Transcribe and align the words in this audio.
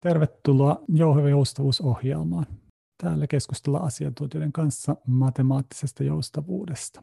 Tervetuloa 0.00 0.80
Jouheva 0.88 1.28
joustavuusohjelmaan. 1.28 2.46
Täällä 3.02 3.26
keskustellaan 3.26 3.84
asiantuntijoiden 3.84 4.52
kanssa 4.52 4.96
matemaattisesta 5.06 6.04
joustavuudesta. 6.04 7.00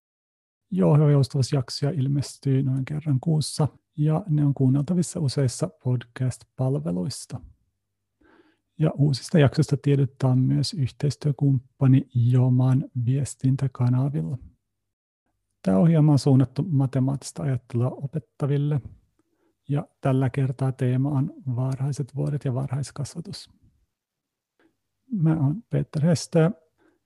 Jouheva 0.71 1.11
joustavuusjaksoja 1.11 1.91
ilmestyy 1.91 2.63
noin 2.63 2.85
kerran 2.85 3.19
kuussa 3.21 3.67
ja 3.97 4.23
ne 4.29 4.45
on 4.45 4.53
kuunneltavissa 4.53 5.19
useissa 5.19 5.69
podcast-palveluista. 5.83 7.39
Ja 8.79 8.91
uusista 8.97 9.39
jaksoista 9.39 9.77
tiedotetaan 9.77 10.39
myös 10.39 10.73
yhteistyökumppani 10.73 12.07
Joman 12.15 12.86
viestintäkanavilla. 13.05 14.38
Tämä 15.65 15.77
ohjelma 15.77 16.11
on 16.11 16.20
suunnattu 16.20 16.63
matemaattista 16.63 17.43
ajattelua 17.43 17.88
opettaville 17.88 18.81
ja 19.70 19.88
tällä 20.01 20.29
kertaa 20.29 20.71
teema 20.71 21.09
on 21.09 21.33
varhaiset 21.55 22.16
vuodet 22.16 22.45
ja 22.45 22.53
varhaiskasvatus. 22.53 23.49
Mä 25.11 25.35
oon 25.35 25.63
Peter 25.70 26.05
Hestö 26.05 26.52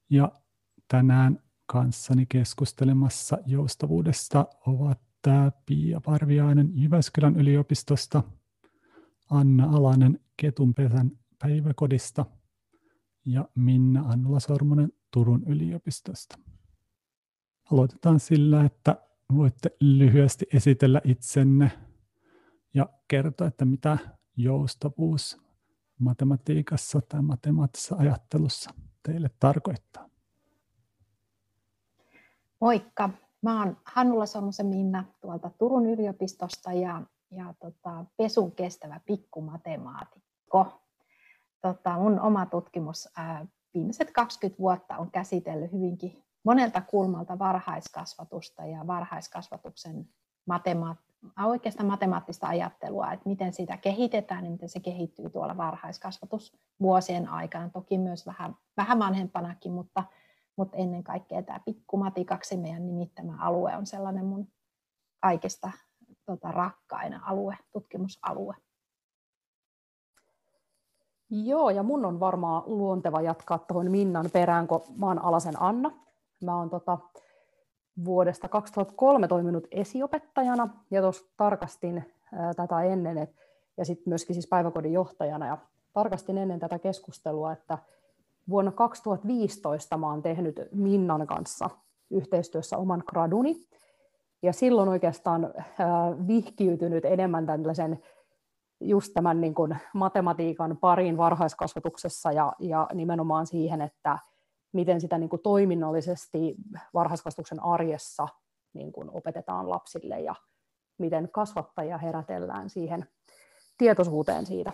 ja 0.10 0.32
tänään 0.88 1.40
kanssani 1.66 2.26
keskustelemassa 2.26 3.38
joustavuudesta 3.46 4.48
ovat 4.68 5.00
Pia 5.66 6.02
Parviainen 6.02 6.72
Jyväskylän 6.76 7.36
yliopistosta, 7.36 8.24
Anna 9.30 9.66
Alanen 9.66 10.20
Ketunpesän 10.38 11.12
päiväkodista 11.40 12.26
ja 13.26 13.50
Minna 13.56 14.02
Annula 14.02 14.40
Sormunen 14.40 14.94
Turun 15.12 15.44
yliopistosta. 15.44 16.40
Aloitetaan 17.72 18.20
sillä, 18.20 18.64
että 18.66 18.98
voitte 19.36 19.70
lyhyesti 19.82 20.46
esitellä 20.54 21.02
itsenne 21.04 21.72
ja 22.74 22.90
kertoa, 23.08 23.48
että 23.48 23.66
mitä 23.66 23.98
joustavuus 24.38 25.38
matematiikassa 26.00 27.00
tai 27.10 27.22
matemaattisessa 27.22 27.96
ajattelussa 27.96 28.70
teille 29.04 29.30
tarkoittaa. 29.40 30.10
Moikka! 32.62 33.10
Mä 33.42 33.60
oon 33.60 33.78
Hannula 33.86 34.26
Sormusen 34.26 34.66
Minna 34.66 35.04
tuolta 35.22 35.52
Turun 35.58 35.86
yliopistosta 35.86 36.74
ja, 36.74 37.02
ja 37.32 37.54
tota, 37.60 38.06
pesun 38.18 38.52
kestävä 38.52 39.00
pikkumatemaatikko. 39.06 40.82
Tota, 41.62 42.00
mun 42.00 42.20
oma 42.20 42.46
tutkimus 42.46 43.10
ää, 43.18 43.46
viimeiset 43.74 44.12
20 44.12 44.60
vuotta 44.60 44.98
on 44.98 45.12
käsitellyt 45.12 45.72
hyvinkin 45.72 46.24
monelta 46.44 46.82
kulmalta 46.82 47.40
varhaiskasvatusta 47.40 48.66
ja 48.66 48.88
varhaiskasvatuksen 48.88 50.10
matemaat- 50.46 51.13
oikeastaan 51.46 51.88
matemaattista 51.88 52.48
ajattelua, 52.48 53.12
että 53.12 53.30
miten 53.30 53.54
sitä 53.54 53.78
kehitetään 53.78 54.46
ja 54.46 54.52
miten 54.52 54.70
se 54.70 54.80
kehittyy 54.80 55.30
tuolla 55.30 55.58
varhaiskasvatusvuosien 55.58 57.30
aikana. 57.30 57.70
Toki 57.70 57.98
myös 57.98 58.26
vähän, 58.26 58.56
vähän 58.78 59.00
vanhempanakin, 59.00 59.72
mutta, 59.72 60.04
mutta 60.56 60.78
ennen 60.78 61.04
kaikkea 61.04 61.44
tämä 61.44 61.60
pikkumatikaksi 61.60 62.58
meidän 62.58 62.86
nimittämä 62.86 63.38
alue 63.40 63.78
on 63.78 63.86
sellainen 63.86 64.26
mun 64.26 64.48
kaikista 65.20 65.72
tota, 66.26 66.52
rakkaina 66.52 67.22
alue, 67.26 67.58
tutkimusalue. 67.72 68.56
Joo, 71.30 71.70
ja 71.70 71.84
mun 71.84 72.06
on 72.06 72.20
varmaan 72.20 72.64
luonteva 72.66 73.22
jatkaa 73.22 73.58
tuohon 73.58 73.92
Minnan 73.92 74.30
perään, 74.34 74.68
kun 74.68 74.82
mä 74.98 75.06
oon 75.06 75.20
Alasen 75.20 75.62
Anna. 75.62 75.92
Mä 76.44 76.56
oon 76.58 76.70
tota, 76.70 76.98
vuodesta 78.06 78.50
2003 78.50 79.28
toiminut 79.28 79.68
esiopettajana 79.72 80.70
ja 80.92 81.02
tuossa 81.02 81.26
tarkastin 81.38 82.14
tätä 82.56 82.84
ennen 82.84 83.18
et, 83.18 83.36
ja 83.78 83.86
sitten 83.86 84.12
myöskin 84.12 84.34
siis 84.34 84.48
päiväkodin 84.48 84.94
johtajana 84.94 85.48
ja 85.48 85.58
tarkastin 85.94 86.38
ennen 86.38 86.60
tätä 86.60 86.80
keskustelua, 86.80 87.52
että 87.52 87.78
vuonna 88.50 88.72
2015 88.72 89.98
mä 89.98 90.10
oon 90.10 90.22
tehnyt 90.22 90.60
Minnan 90.72 91.28
kanssa 91.28 91.70
yhteistyössä 92.12 92.78
oman 92.78 93.04
graduni. 93.08 93.56
Ja 94.42 94.54
silloin 94.54 94.90
oikeastaan 94.90 95.54
vihkiytynyt 96.28 97.06
enemmän 97.06 97.46
tällaisen 97.46 98.04
just 98.82 99.14
tämän 99.14 99.42
niin 99.42 99.54
kuin 99.54 99.78
matematiikan 99.94 100.78
parin 100.78 101.18
varhaiskasvatuksessa 101.18 102.32
ja, 102.32 102.54
ja 102.60 102.88
nimenomaan 102.94 103.48
siihen, 103.48 103.82
että 103.82 104.20
miten 104.74 105.02
sitä 105.02 105.18
niin 105.18 105.30
kuin 105.30 105.42
toiminnallisesti 105.42 106.56
varhaiskasvatuksen 106.94 107.64
arjessa 107.64 108.28
niin 108.74 108.92
kuin 108.92 109.10
opetetaan 109.10 109.70
lapsille 109.70 110.20
ja 110.20 110.36
miten 110.98 111.30
kasvattajia 111.32 111.98
herätellään 111.98 112.70
siihen 112.70 113.06
tietoisuuteen 113.78 114.46
siitä, 114.46 114.72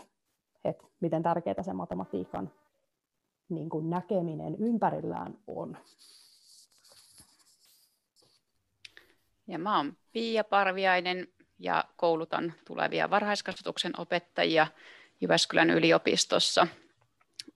että 0.64 0.84
miten 1.00 1.24
tärkeää 1.24 1.64
se 1.64 1.74
matematiikan 1.74 2.52
niin 3.50 3.70
kuin 3.70 3.90
näkeminen 3.90 4.56
ympärillään 4.56 5.38
on. 5.48 5.78
Ja 9.48 9.60
mä 9.60 9.78
oon 9.78 9.94
Pia 10.12 10.44
Parviainen 10.44 11.28
ja 11.60 11.86
koulutan 11.98 12.54
tulevia 12.68 13.10
varhaiskasvatuksen 13.10 13.92
opettajia 13.98 14.68
Jyväskylän 15.22 15.70
yliopistossa 15.70 16.68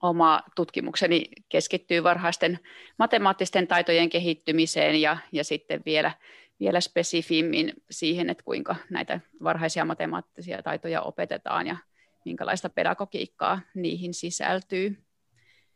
oma 0.03 0.41
tutkimukseni 0.55 1.25
keskittyy 1.49 2.03
varhaisten 2.03 2.59
matemaattisten 2.99 3.67
taitojen 3.67 4.09
kehittymiseen 4.09 5.01
ja, 5.01 5.17
ja 5.31 5.43
sitten 5.43 5.81
vielä, 5.85 6.11
vielä 6.59 6.81
spesifimmin 6.81 7.73
siihen, 7.91 8.29
että 8.29 8.43
kuinka 8.43 8.75
näitä 8.89 9.19
varhaisia 9.43 9.85
matemaattisia 9.85 10.63
taitoja 10.63 11.01
opetetaan 11.01 11.67
ja 11.67 11.77
minkälaista 12.25 12.69
pedagogiikkaa 12.69 13.59
niihin 13.75 14.13
sisältyy. 14.13 14.97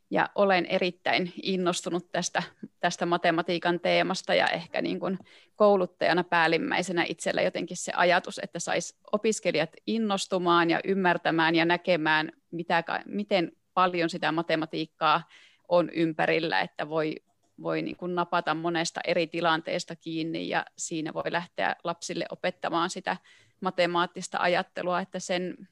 Ja 0.09 0.29
olen 0.35 0.65
erittäin 0.65 1.33
innostunut 1.43 2.11
tästä, 2.11 2.43
tästä 2.79 3.05
matematiikan 3.05 3.79
teemasta 3.79 4.33
ja 4.33 4.47
ehkä 4.47 4.81
niin 4.81 4.99
kuin 4.99 5.19
kouluttajana 5.55 6.23
päällimmäisenä 6.23 7.05
itsellä 7.07 7.41
jotenkin 7.41 7.77
se 7.77 7.91
ajatus, 7.95 8.39
että 8.43 8.59
saisi 8.59 8.95
opiskelijat 9.11 9.69
innostumaan 9.87 10.69
ja 10.69 10.79
ymmärtämään 10.83 11.55
ja 11.55 11.65
näkemään, 11.65 12.31
mitä, 12.51 12.83
miten 13.05 13.51
paljon 13.77 14.09
sitä 14.09 14.31
matematiikkaa 14.31 15.23
on 15.67 15.89
ympärillä, 15.89 16.61
että 16.61 16.89
voi, 16.89 17.15
voi 17.61 17.81
niin 17.81 17.95
kuin 17.97 18.15
napata 18.15 18.53
monesta 18.53 19.01
eri 19.07 19.27
tilanteesta 19.27 19.95
kiinni 19.95 20.49
ja 20.49 20.65
siinä 20.77 21.13
voi 21.13 21.31
lähteä 21.31 21.75
lapsille 21.83 22.25
opettamaan 22.31 22.89
sitä 22.89 23.17
matemaattista 23.61 24.37
ajattelua, 24.39 25.01
että 25.01 25.19
sen, 25.19 25.67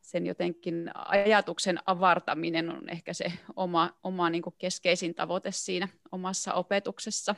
sen 0.00 0.26
jotenkin 0.26 0.90
ajatuksen 0.94 1.78
avartaminen 1.86 2.70
on 2.70 2.88
ehkä 2.88 3.12
se 3.12 3.32
oma, 3.56 3.90
oma 4.02 4.30
niin 4.30 4.42
kuin 4.42 4.54
keskeisin 4.58 5.14
tavoite 5.14 5.52
siinä 5.52 5.88
omassa 6.12 6.54
opetuksessa. 6.54 7.34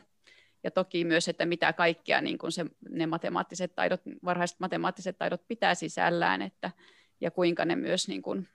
Ja 0.65 0.71
toki 0.71 1.05
myös, 1.05 1.29
että 1.29 1.47
mitä 1.47 1.73
kaikkia 1.73 2.21
niin 2.21 2.39
kuin 2.39 2.53
se, 2.53 2.67
ne 2.91 3.07
matemaattiset 3.07 3.75
taidot, 3.75 4.01
varhaiset 4.25 4.61
matemaattiset 4.61 5.19
taidot 5.19 5.49
pitää 5.49 5.75
sisällään, 5.75 6.43
että, 6.43 6.71
ja 7.21 7.31
kuinka 7.31 7.65
ne 7.65 7.77
myös 7.77 8.09
niin 8.09 8.23
kuin 8.23 8.49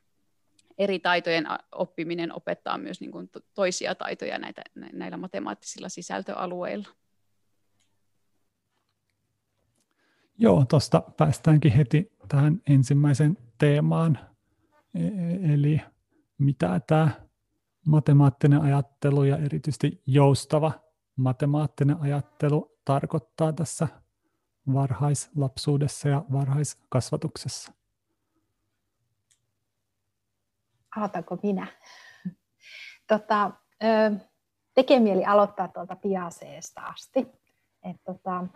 eri 0.81 0.99
taitojen 0.99 1.45
oppiminen 1.71 2.35
opettaa 2.35 2.77
myös 2.77 3.01
niin 3.01 3.11
kuin 3.11 3.29
toisia 3.53 3.95
taitoja 3.95 4.39
näitä, 4.39 4.61
näillä 4.93 5.17
matemaattisilla 5.17 5.89
sisältöalueilla. 5.89 6.87
Joo, 10.37 10.65
tuosta 10.65 11.01
päästäänkin 11.17 11.71
heti 11.71 12.11
tähän 12.27 12.61
ensimmäisen 12.69 13.37
teemaan, 13.57 14.19
e, 14.95 15.07
e, 15.07 15.53
eli 15.53 15.81
mitä 16.37 16.81
tämä 16.87 17.09
matemaattinen 17.85 18.61
ajattelu 18.61 19.23
ja 19.23 19.37
erityisesti 19.37 20.01
joustava 20.05 20.71
matemaattinen 21.15 22.01
ajattelu 22.01 22.77
tarkoittaa 22.85 23.53
tässä 23.53 23.87
varhaislapsuudessa 24.73 26.09
ja 26.09 26.25
varhaiskasvatuksessa. 26.31 27.80
Aloitanko 30.95 31.37
minä? 31.43 31.67
Tota, 33.07 33.51
tekee 34.73 34.99
mieli 34.99 35.25
aloittaa 35.25 35.67
tuolta 35.67 35.95
Piaseesta 35.95 36.81
asti. 36.81 37.19
Et 37.83 37.97
tota, 38.03 38.47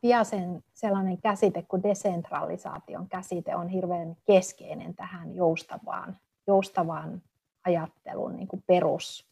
Piasen 0.00 0.62
sellainen 0.72 1.20
käsite 1.20 1.62
kuin 1.62 1.82
desentralisaation 1.82 3.08
käsite 3.08 3.56
on 3.56 3.68
hirveän 3.68 4.16
keskeinen 4.26 4.94
tähän 4.94 5.34
joustavaan, 5.34 6.16
joustavaan 6.46 7.22
ajattelun 7.66 8.36
niin 8.36 8.48
kuin 8.48 8.64
perus, 8.66 9.30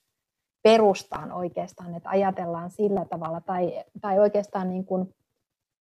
perustaan 0.62 1.32
oikeastaan, 1.32 1.94
että 1.94 2.08
ajatellaan 2.08 2.70
sillä 2.70 3.04
tavalla, 3.04 3.40
tai, 3.40 3.84
tai 4.00 4.19
oikeastaan 4.19 4.69
niin 4.69 4.84
kuin, 4.84 5.14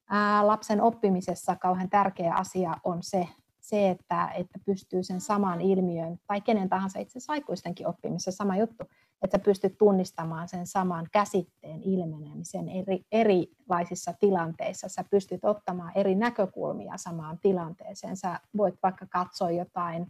ää, 0.09 0.47
lapsen 0.47 0.81
oppimisessa 0.81 1.55
kauhean 1.55 1.89
tärkeä 1.89 2.33
asia 2.33 2.73
on 2.83 3.03
se, 3.03 3.27
se, 3.69 3.89
että, 3.89 4.27
että 4.27 4.59
pystyy 4.65 5.03
sen 5.03 5.21
saman 5.21 5.61
ilmiön, 5.61 6.19
tai 6.27 6.41
kenen 6.41 6.69
tahansa 6.69 6.99
itse 6.99 7.11
asiassa 7.11 7.33
aikuistenkin 7.33 7.87
oppimisessa 7.87 8.31
sama 8.31 8.57
juttu, 8.57 8.83
että 9.21 9.39
pystyt 9.39 9.77
tunnistamaan 9.77 10.47
sen 10.47 10.67
saman 10.67 11.07
käsitteen 11.11 11.81
ilmenemisen 11.83 12.69
eri, 12.69 13.05
erilaisissa 13.11 14.13
tilanteissa. 14.19 14.89
Sä 14.89 15.03
pystyt 15.11 15.45
ottamaan 15.45 15.91
eri 15.95 16.15
näkökulmia 16.15 16.97
samaan 16.97 17.39
tilanteeseen. 17.39 18.17
Sä 18.17 18.39
voit 18.57 18.75
vaikka 18.83 19.05
katsoa 19.05 19.51
jotain, 19.51 20.07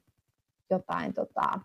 jotain 0.69 1.13
tota, 1.13 1.60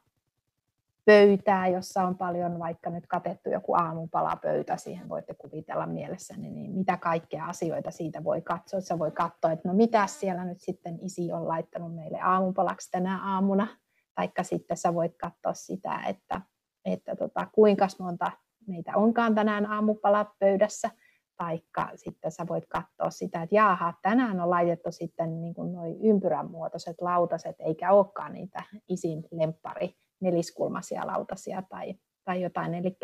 pöytää, 1.05 1.69
jossa 1.69 2.03
on 2.03 2.19
paljon 2.19 2.59
vaikka 2.59 2.91
nyt 2.91 3.07
katettu 3.07 3.51
joku 3.51 3.75
aamupalapöytä, 3.75 4.77
siihen 4.77 5.09
voitte 5.09 5.35
kuvitella 5.35 5.87
mielessäni, 5.87 6.51
niin 6.51 6.73
mitä 6.73 6.97
kaikkea 6.97 7.45
asioita 7.45 7.91
siitä 7.91 8.25
voi 8.25 8.41
katsoa. 8.41 8.81
Sä 8.81 8.99
voi 8.99 9.11
katsoa, 9.11 9.53
että 9.53 9.69
no 9.69 9.75
mitä 9.75 10.07
siellä 10.07 10.45
nyt 10.45 10.61
sitten 10.61 10.99
isi 11.01 11.33
on 11.33 11.49
laittanut 11.49 11.95
meille 11.95 12.21
aamupalaksi 12.21 12.91
tänä 12.91 13.35
aamuna, 13.35 13.69
taikka 14.15 14.43
sitten 14.43 14.77
sä 14.77 14.95
voit 14.95 15.17
katsoa 15.17 15.55
sitä, 15.55 16.03
että, 16.09 16.41
että 16.85 17.17
tota, 17.17 17.47
kuinka 17.53 17.87
monta 17.99 18.31
meitä 18.67 18.93
onkaan 18.97 19.35
tänään 19.35 19.67
aamupalapöydässä, 19.67 20.91
taikka 21.37 21.89
sitten 21.95 22.33
sä 22.33 22.47
voit 22.49 22.67
katsoa 22.67 23.11
sitä, 23.11 23.43
että 23.43 23.55
jaaha, 23.55 23.95
tänään 24.03 24.41
on 24.41 24.51
laitettu 24.51 24.93
sitten 24.93 25.41
niin 25.41 25.55
kuin 25.55 25.73
noi 25.73 25.97
ympyrän 26.03 26.51
muotoiset 26.51 26.97
lautaset, 27.01 27.57
eikä 27.59 27.93
olekaan 27.93 28.33
niitä 28.33 28.63
isin 28.89 29.25
lemppari 29.31 29.95
neliskulmaisia 30.23 31.07
lautasia 31.07 31.63
tai, 31.63 31.95
tai 32.25 32.43
jotain. 32.43 32.75
Eli 32.75 32.97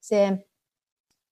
se 0.00 0.48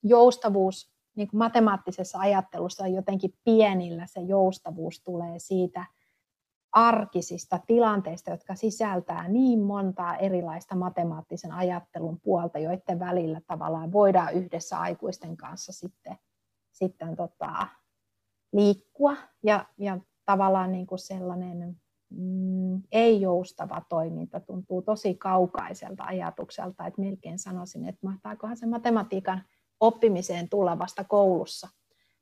joustavuus 0.03 0.93
niin 1.17 1.29
kuin 1.29 1.39
matemaattisessa 1.39 2.19
ajattelussa 2.19 2.85
on 2.85 2.93
jotenkin 2.93 3.35
pienillä, 3.45 4.07
se 4.07 4.21
joustavuus 4.21 5.03
tulee 5.05 5.39
siitä 5.39 5.85
arkisista 6.73 7.61
tilanteista, 7.67 8.31
jotka 8.31 8.55
sisältää 8.55 9.29
niin 9.29 9.61
montaa 9.63 10.17
erilaista 10.17 10.75
matemaattisen 10.75 11.53
ajattelun 11.53 12.21
puolta, 12.21 12.59
joiden 12.59 12.99
välillä 12.99 13.41
tavallaan 13.47 13.93
voidaan 13.93 14.35
yhdessä 14.35 14.79
aikuisten 14.79 15.37
kanssa 15.37 15.73
sitten, 15.73 16.19
sitten 16.73 17.17
tota, 17.17 17.67
liikkua 18.53 19.17
ja, 19.43 19.67
ja 19.79 19.99
tavallaan 20.25 20.73
niin 20.73 20.87
kuin 20.87 20.99
sellainen 20.99 21.80
mm, 22.11 22.83
ei-joustava 22.93 23.83
toiminta 23.89 24.41
tuntuu 24.41 24.83
tosi 24.83 25.15
kaukaiselta 25.15 26.05
ajatukselta, 26.05 26.87
että 26.87 27.01
melkein 27.01 27.39
sanoisin, 27.39 27.89
että 27.89 28.07
mahtaakohan 28.07 28.57
se 28.57 28.67
matematiikan 28.67 29.43
oppimiseen 29.81 30.49
tulla 30.49 30.79
vasta 30.79 31.05
koulussa 31.05 31.69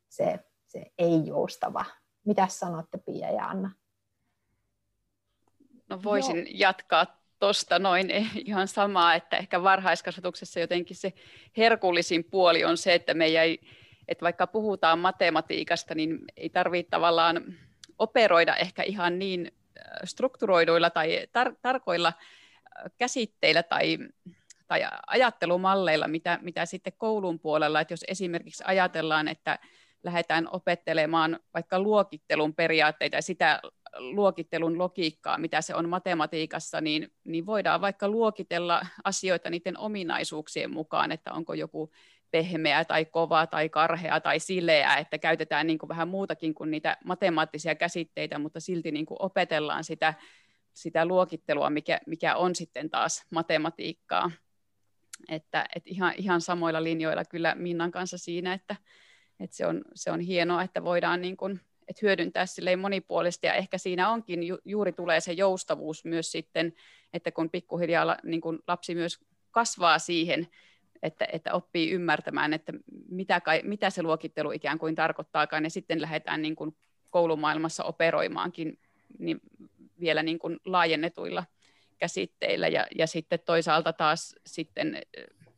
se, 0.08 0.38
se 0.66 0.92
ei-joustava. 0.98 1.84
Mitä 2.24 2.46
sanotte 2.48 2.98
Pia 2.98 3.30
ja 3.30 3.46
Anna? 3.46 3.70
No 5.88 6.02
voisin 6.04 6.36
Joo. 6.36 6.46
jatkaa 6.48 7.06
tuosta 7.38 7.78
noin 7.78 8.10
ihan 8.44 8.68
samaa, 8.68 9.14
että 9.14 9.36
ehkä 9.36 9.62
varhaiskasvatuksessa 9.62 10.60
jotenkin 10.60 10.96
se 10.96 11.12
herkullisin 11.56 12.24
puoli 12.24 12.64
on 12.64 12.76
se, 12.76 12.94
että 12.94 13.14
me 13.14 13.24
ei, 13.24 13.60
että 14.08 14.22
vaikka 14.22 14.46
puhutaan 14.46 14.98
matematiikasta, 14.98 15.94
niin 15.94 16.18
ei 16.36 16.50
tarvitse 16.50 16.90
tavallaan 16.90 17.54
operoida 17.98 18.56
ehkä 18.56 18.82
ihan 18.82 19.18
niin 19.18 19.52
strukturoiduilla 20.04 20.90
tai 20.90 21.26
tar- 21.26 21.56
tarkoilla 21.62 22.12
käsitteillä 22.98 23.62
tai, 23.62 23.98
tai 24.66 24.80
ajattelumalleilla, 25.06 26.08
mitä, 26.08 26.38
mitä 26.42 26.66
sitten 26.66 26.92
koulun 26.96 27.40
puolella, 27.40 27.80
että 27.80 27.92
jos 27.92 28.04
esimerkiksi 28.08 28.64
ajatellaan, 28.66 29.28
että 29.28 29.58
lähdetään 30.02 30.48
opettelemaan 30.52 31.40
vaikka 31.54 31.80
luokittelun 31.80 32.54
periaatteita 32.54 33.16
ja 33.16 33.22
sitä 33.22 33.60
luokittelun 33.98 34.78
logiikkaa, 34.78 35.38
mitä 35.38 35.60
se 35.62 35.74
on 35.74 35.88
matematiikassa, 35.88 36.80
niin, 36.80 37.12
niin 37.24 37.46
voidaan 37.46 37.80
vaikka 37.80 38.08
luokitella 38.08 38.86
asioita 39.04 39.50
niiden 39.50 39.78
ominaisuuksien 39.78 40.72
mukaan, 40.72 41.12
että 41.12 41.32
onko 41.32 41.54
joku 41.54 41.90
pehmeä 42.30 42.84
tai 42.84 43.04
kova 43.04 43.46
tai 43.46 43.68
karhea 43.68 44.20
tai 44.20 44.38
sileä, 44.38 44.96
että 44.96 45.18
käytetään 45.18 45.66
niin 45.66 45.78
kuin 45.78 45.88
vähän 45.88 46.08
muutakin 46.08 46.54
kuin 46.54 46.70
niitä 46.70 46.96
matemaattisia 47.04 47.74
käsitteitä, 47.74 48.38
mutta 48.38 48.60
silti 48.60 48.90
niin 48.90 49.06
kuin 49.06 49.22
opetellaan 49.22 49.84
sitä, 49.84 50.14
sitä 50.74 51.06
luokittelua, 51.06 51.70
mikä, 51.70 52.00
mikä 52.06 52.36
on 52.36 52.54
sitten 52.54 52.90
taas 52.90 53.26
matematiikkaa. 53.30 54.30
Että, 55.28 55.66
että 55.74 55.90
ihan, 55.90 56.14
ihan 56.16 56.40
samoilla 56.40 56.82
linjoilla 56.82 57.24
kyllä 57.24 57.54
Minnan 57.54 57.90
kanssa 57.90 58.18
siinä, 58.18 58.52
että, 58.52 58.76
että 59.40 59.56
se, 59.56 59.66
on, 59.66 59.84
se 59.94 60.10
on 60.10 60.20
hienoa, 60.20 60.62
että 60.62 60.84
voidaan 60.84 61.20
niin 61.20 61.36
kuin, 61.36 61.60
että 61.88 62.00
hyödyntää 62.02 62.46
silleen 62.46 62.78
monipuolisesti 62.78 63.46
ja 63.46 63.54
ehkä 63.54 63.78
siinä 63.78 64.10
onkin 64.10 64.42
ju, 64.42 64.58
juuri 64.64 64.92
tulee 64.92 65.20
se 65.20 65.32
joustavuus 65.32 66.04
myös 66.04 66.32
sitten, 66.32 66.72
että 67.12 67.32
kun 67.32 67.50
pikkuhiljaa 67.50 68.16
niin 68.22 68.40
kuin 68.40 68.58
lapsi 68.66 68.94
myös 68.94 69.18
kasvaa 69.50 69.98
siihen, 69.98 70.48
että, 71.02 71.26
että 71.32 71.52
oppii 71.52 71.90
ymmärtämään, 71.90 72.52
että 72.52 72.72
mitä, 73.08 73.40
kai, 73.40 73.60
mitä 73.64 73.90
se 73.90 74.02
luokittelu 74.02 74.52
ikään 74.52 74.78
kuin 74.78 74.94
tarkoittaakaan, 74.94 75.64
ja 75.64 75.70
sitten 75.70 76.00
lähdetään 76.00 76.42
niin 76.42 76.56
kuin 76.56 76.76
koulumaailmassa 77.10 77.84
operoimaankin 77.84 78.78
niin 79.18 79.40
vielä 80.00 80.22
niin 80.22 80.38
kuin 80.38 80.60
laajennetuilla 80.64 81.44
käsitteillä, 81.98 82.68
ja, 82.68 82.86
ja 82.94 83.06
sitten 83.06 83.38
toisaalta 83.44 83.92
taas 83.92 84.34
sitten 84.46 85.02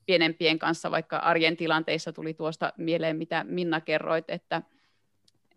pienempien 0.06 0.58
kanssa, 0.58 0.90
vaikka 0.90 1.16
arjen 1.16 1.56
tilanteissa 1.56 2.12
tuli 2.12 2.34
tuosta 2.34 2.72
mieleen, 2.76 3.16
mitä 3.16 3.44
Minna 3.44 3.80
kerroit, 3.80 4.24
että, 4.28 4.62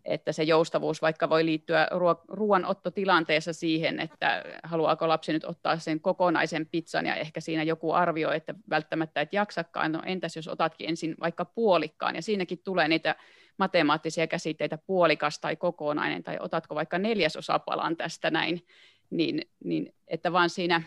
että 0.04 0.32
se 0.32 0.42
joustavuus 0.42 1.02
vaikka 1.02 1.30
voi 1.30 1.44
liittyä 1.44 1.88
ruoanottotilanteessa 2.28 3.52
siihen, 3.52 4.00
että 4.00 4.44
haluaako 4.62 5.08
lapsi 5.08 5.32
nyt 5.32 5.44
ottaa 5.44 5.78
sen 5.78 6.00
kokonaisen 6.00 6.66
pizzan 6.66 7.06
ja 7.06 7.14
ehkä 7.14 7.40
siinä 7.40 7.62
joku 7.62 7.92
arvio, 7.92 8.30
että 8.30 8.54
välttämättä 8.70 9.20
et 9.20 9.32
jaksakaan, 9.32 9.92
no 9.92 10.02
entäs 10.06 10.36
jos 10.36 10.48
otatkin 10.48 10.88
ensin 10.88 11.14
vaikka 11.20 11.44
puolikkaan? 11.44 12.16
Ja 12.16 12.22
siinäkin 12.22 12.58
tulee 12.64 12.88
niitä 12.88 13.14
matemaattisia 13.58 14.26
käsitteitä 14.26 14.78
puolikas 14.86 15.40
tai 15.40 15.56
kokonainen 15.56 16.22
tai 16.22 16.36
otatko 16.40 16.74
vaikka 16.74 16.98
neljäsosapalan 16.98 17.96
tästä 17.96 18.30
näin, 18.30 18.66
niin, 19.10 19.42
niin 19.64 19.94
että 20.08 20.32
vaan 20.32 20.50
siinä 20.50 20.82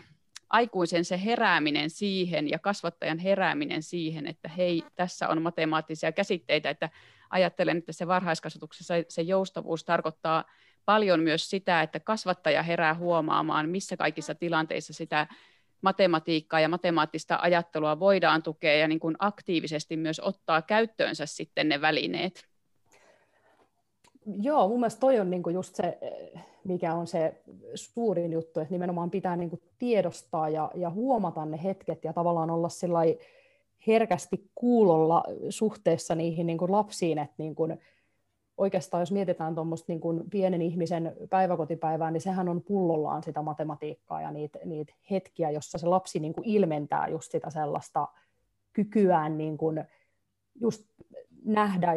aikuisen 0.50 1.04
se 1.04 1.20
herääminen 1.24 1.90
siihen 1.90 2.50
ja 2.50 2.58
kasvattajan 2.58 3.18
herääminen 3.18 3.82
siihen, 3.82 4.26
että 4.26 4.48
hei, 4.48 4.82
tässä 4.96 5.28
on 5.28 5.42
matemaattisia 5.42 6.12
käsitteitä, 6.12 6.70
että 6.70 6.90
ajattelen, 7.30 7.78
että 7.78 7.92
se 7.92 8.06
varhaiskasvatuksessa 8.06 8.94
se 9.08 9.22
joustavuus 9.22 9.84
tarkoittaa 9.84 10.44
paljon 10.84 11.20
myös 11.20 11.50
sitä, 11.50 11.82
että 11.82 12.00
kasvattaja 12.00 12.62
herää 12.62 12.94
huomaamaan, 12.94 13.68
missä 13.68 13.96
kaikissa 13.96 14.34
tilanteissa 14.34 14.92
sitä 14.92 15.26
matematiikkaa 15.82 16.60
ja 16.60 16.68
matemaattista 16.68 17.38
ajattelua 17.42 18.00
voidaan 18.00 18.42
tukea 18.42 18.74
ja 18.74 18.88
niin 18.88 19.00
kuin 19.00 19.16
aktiivisesti 19.18 19.96
myös 19.96 20.20
ottaa 20.20 20.62
käyttöönsä 20.62 21.26
sitten 21.26 21.68
ne 21.68 21.80
välineet. 21.80 22.48
Joo, 24.40 24.68
mun 24.68 24.80
mielestä 24.80 25.00
toi 25.00 25.20
on 25.20 25.30
niinku 25.30 25.50
just 25.50 25.74
se, 25.74 25.98
mikä 26.64 26.94
on 26.94 27.06
se 27.06 27.42
suurin 27.74 28.32
juttu, 28.32 28.60
että 28.60 28.72
nimenomaan 28.72 29.10
pitää 29.10 29.36
niinku 29.36 29.60
tiedostaa 29.78 30.48
ja, 30.48 30.70
ja 30.74 30.90
huomata 30.90 31.44
ne 31.44 31.62
hetket 31.64 32.04
ja 32.04 32.12
tavallaan 32.12 32.50
olla 32.50 32.68
sellainen 32.68 33.16
herkästi 33.86 34.50
kuulolla 34.54 35.24
suhteessa 35.48 36.14
niihin 36.14 36.46
niin 36.46 36.58
kuin 36.58 36.72
lapsiin, 36.72 37.18
että 37.18 37.34
niin 37.38 37.54
kuin, 37.54 37.78
oikeastaan 38.56 39.00
jos 39.00 39.12
mietitään 39.12 39.54
tuommoista 39.54 39.92
niin 39.92 40.00
pienen 40.30 40.62
ihmisen 40.62 41.16
päiväkotipäivää, 41.30 42.10
niin 42.10 42.20
sehän 42.20 42.48
on 42.48 42.62
pullollaan 42.62 43.22
sitä 43.22 43.42
matematiikkaa 43.42 44.22
ja 44.22 44.30
niitä, 44.30 44.58
niitä 44.64 44.94
hetkiä, 45.10 45.50
jossa 45.50 45.78
se 45.78 45.86
lapsi 45.86 46.18
niin 46.18 46.32
kuin 46.32 46.48
ilmentää 46.48 47.08
just 47.08 47.32
sitä 47.32 47.50
sellaista 47.50 48.08
kykyään 48.72 49.38
niin 49.38 49.58
kuin 49.58 49.84
just 50.60 50.84
nähdä 51.44 51.92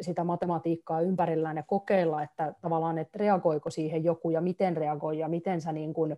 sitä 0.00 0.24
matematiikkaa 0.24 1.00
ympärillään 1.00 1.56
ja 1.56 1.62
kokeilla, 1.62 2.22
että 2.22 2.54
tavallaan, 2.60 2.98
että 2.98 3.18
reagoiko 3.18 3.70
siihen 3.70 4.04
joku 4.04 4.30
ja 4.30 4.40
miten 4.40 4.76
reagoi 4.76 5.18
ja 5.18 5.28
miten 5.28 5.60
sä 5.60 5.72
niin 5.72 5.94
kuin 5.94 6.16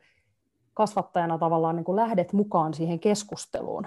kasvattajana 0.74 1.38
tavallaan 1.38 1.76
niin 1.76 1.84
kuin 1.84 1.96
lähdet 1.96 2.32
mukaan 2.32 2.74
siihen 2.74 3.00
keskusteluun 3.00 3.86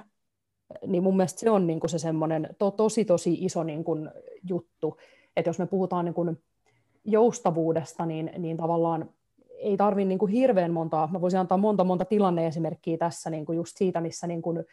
niin 0.87 1.03
mun 1.03 1.17
mielestä 1.17 1.39
se 1.39 1.49
on 1.49 1.67
niin 1.67 1.79
kuin 1.79 1.89
se 1.89 1.99
semmoinen 1.99 2.49
to, 2.59 2.71
tosi 2.71 3.05
tosi 3.05 3.33
iso 3.33 3.63
niin 3.63 3.83
kuin 3.83 4.09
juttu, 4.49 4.97
että 5.35 5.49
jos 5.49 5.59
me 5.59 5.67
puhutaan 5.67 6.05
niin 6.05 6.13
kuin 6.13 6.37
joustavuudesta, 7.05 8.05
niin, 8.05 8.31
niin 8.37 8.57
tavallaan 8.57 9.09
ei 9.57 9.77
tarvitse 9.77 10.07
niin 10.07 10.19
kuin 10.19 10.31
hirveän 10.31 10.73
montaa, 10.73 11.09
mä 11.11 11.21
voisin 11.21 11.39
antaa 11.39 11.57
monta 11.57 11.83
monta 11.83 12.05
tilanneesimerkkiä 12.05 12.97
tässä 12.97 13.29
niin 13.29 13.45
kuin 13.45 13.55
just 13.55 13.77
siitä, 13.77 14.01
missä 14.01 14.27
niin 14.27 14.41
kuin 14.41 14.65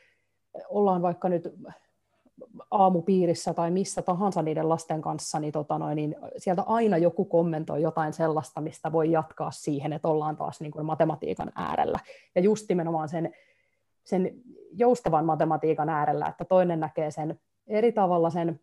ollaan 0.68 1.02
vaikka 1.02 1.28
nyt 1.28 1.54
aamupiirissä 2.70 3.54
tai 3.54 3.70
missä 3.70 4.02
tahansa 4.02 4.42
niiden 4.42 4.68
lasten 4.68 5.02
kanssa, 5.02 5.40
niin, 5.40 5.52
tota 5.52 5.78
noin, 5.78 5.96
niin 5.96 6.16
sieltä 6.36 6.62
aina 6.62 6.98
joku 6.98 7.24
kommentoi 7.24 7.82
jotain 7.82 8.12
sellaista, 8.12 8.60
mistä 8.60 8.92
voi 8.92 9.10
jatkaa 9.10 9.50
siihen, 9.50 9.92
että 9.92 10.08
ollaan 10.08 10.36
taas 10.36 10.60
niin 10.60 10.72
kuin 10.72 10.86
matematiikan 10.86 11.52
äärellä. 11.54 11.98
Ja 12.34 12.40
just 12.40 12.68
nimenomaan 12.68 13.08
sen 13.08 13.34
sen 14.04 14.32
joustavan 14.72 15.24
matematiikan 15.24 15.88
äärellä, 15.88 16.26
että 16.26 16.44
toinen 16.44 16.80
näkee 16.80 17.10
sen 17.10 17.40
eri 17.66 17.92
tavalla 17.92 18.30
sen, 18.30 18.60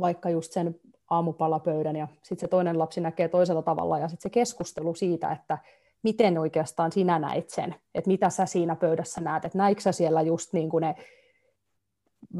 vaikka 0.00 0.30
just 0.30 0.52
sen 0.52 0.80
aamupalapöydän, 1.10 1.96
ja 1.96 2.08
sitten 2.22 2.38
se 2.38 2.48
toinen 2.48 2.78
lapsi 2.78 3.00
näkee 3.00 3.28
toisella 3.28 3.62
tavalla, 3.62 3.98
ja 3.98 4.08
sitten 4.08 4.22
se 4.22 4.30
keskustelu 4.30 4.94
siitä, 4.94 5.32
että 5.32 5.58
miten 6.02 6.38
oikeastaan 6.38 6.92
sinä 6.92 7.18
näit 7.18 7.50
sen, 7.50 7.74
että 7.94 8.10
mitä 8.10 8.30
sä 8.30 8.46
siinä 8.46 8.76
pöydässä 8.76 9.20
näet, 9.20 9.44
että 9.44 9.58
näikö 9.58 9.80
sä 9.80 9.92
siellä 9.92 10.22
just 10.22 10.52
niin 10.52 10.70
kuin 10.70 10.82
ne 10.82 10.94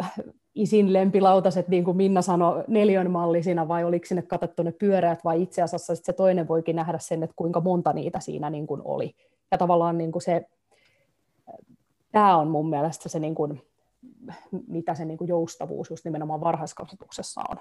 isin 0.54 0.92
lempilautaset, 0.92 1.68
niin 1.68 1.84
kuin 1.84 1.96
Minna 1.96 2.22
sanoi, 2.22 2.64
mallisina, 3.08 3.68
vai 3.68 3.84
oliko 3.84 4.06
sinne 4.06 4.22
katettu 4.22 4.62
ne 4.62 4.72
pyöreät, 4.72 5.24
vai 5.24 5.42
itse 5.42 5.62
asiassa 5.62 5.94
se 5.96 6.12
toinen 6.12 6.48
voikin 6.48 6.76
nähdä 6.76 6.98
sen, 6.98 7.22
että 7.22 7.34
kuinka 7.36 7.60
monta 7.60 7.92
niitä 7.92 8.20
siinä 8.20 8.50
niin 8.50 8.66
kuin 8.66 8.80
oli. 8.84 9.14
Ja 9.50 9.58
tavallaan 9.58 9.98
niin 9.98 10.12
kuin 10.12 10.22
se, 10.22 10.46
tämä 12.14 12.36
on 12.36 12.48
mun 12.48 12.70
mielestä 12.70 13.08
se, 13.08 13.18
niin 13.18 13.34
kuin, 13.34 13.62
mitä 14.68 14.94
se 14.94 15.04
niin 15.04 15.18
kuin 15.18 15.28
joustavuus 15.28 15.90
just 15.90 16.04
nimenomaan 16.04 16.40
varhaiskasvatuksessa 16.40 17.40
on. 17.48 17.56